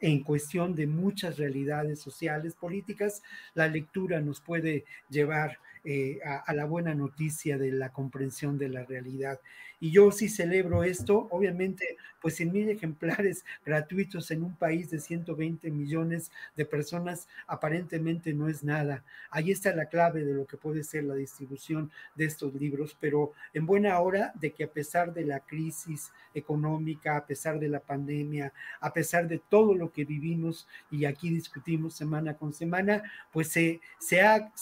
[0.00, 6.64] en cuestión de muchas realidades sociales, políticas, la lectura nos puede llevar eh, a, la
[6.64, 9.40] buena noticia de la comprensión de la realidad.
[9.80, 15.00] Y yo sí celebro esto, obviamente, pues en mil ejemplares gratuitos en un país de
[15.00, 19.02] 120 millones de personas, aparentemente no es nada.
[19.28, 23.32] Ahí está la clave de lo que puede ser la distribución de estos libros, pero
[23.52, 27.80] en buena hora de que a pesar de la crisis económica, a pesar de la
[27.80, 33.02] pandemia, a pesar de todo lo que vivimos y aquí discutimos semana con semana,
[33.32, 34.52] pues se, se ha,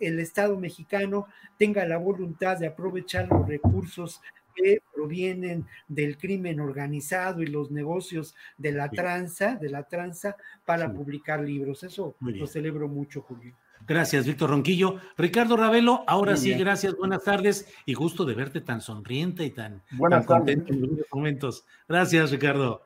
[0.00, 4.20] el Estado mexicano tenga la voluntad de aprovechar los recursos
[4.54, 10.92] que provienen del crimen organizado y los negocios de la tranza, de la tranza, para
[10.92, 11.84] publicar libros.
[11.84, 13.54] Eso lo celebro mucho, Julio.
[13.86, 14.96] Gracias, Víctor Ronquillo.
[15.16, 19.82] Ricardo Ravelo, ahora sí, gracias, buenas tardes y gusto de verte tan sonriente y tan,
[20.26, 21.64] contento en los momentos.
[21.88, 22.82] Gracias, Ricardo.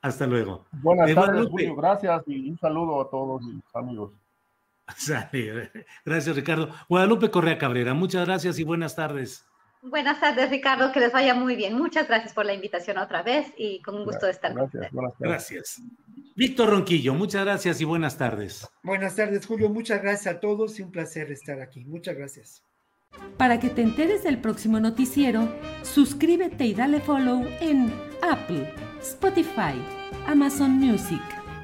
[0.00, 0.64] Hasta luego.
[0.72, 4.12] Buenas eh, tardes, Julio, gracias y un saludo a todos mis amigos.
[6.04, 6.74] Gracias, Ricardo.
[6.88, 9.46] Guadalupe Correa Cabrera, muchas gracias y buenas tardes.
[9.82, 11.76] Buenas tardes, Ricardo, que les vaya muy bien.
[11.76, 15.04] Muchas gracias por la invitación otra vez y con un gusto de estar gracias, con
[15.06, 15.18] ustedes.
[15.18, 15.82] Gracias.
[16.36, 18.68] Víctor Ronquillo, muchas gracias y buenas tardes.
[18.84, 19.68] Buenas tardes, Julio.
[19.68, 21.84] Muchas gracias a todos y un placer estar aquí.
[21.84, 22.62] Muchas gracias.
[23.36, 25.48] Para que te enteres del próximo noticiero,
[25.82, 29.74] suscríbete y dale follow en Apple, Spotify,
[30.26, 31.20] Amazon Music,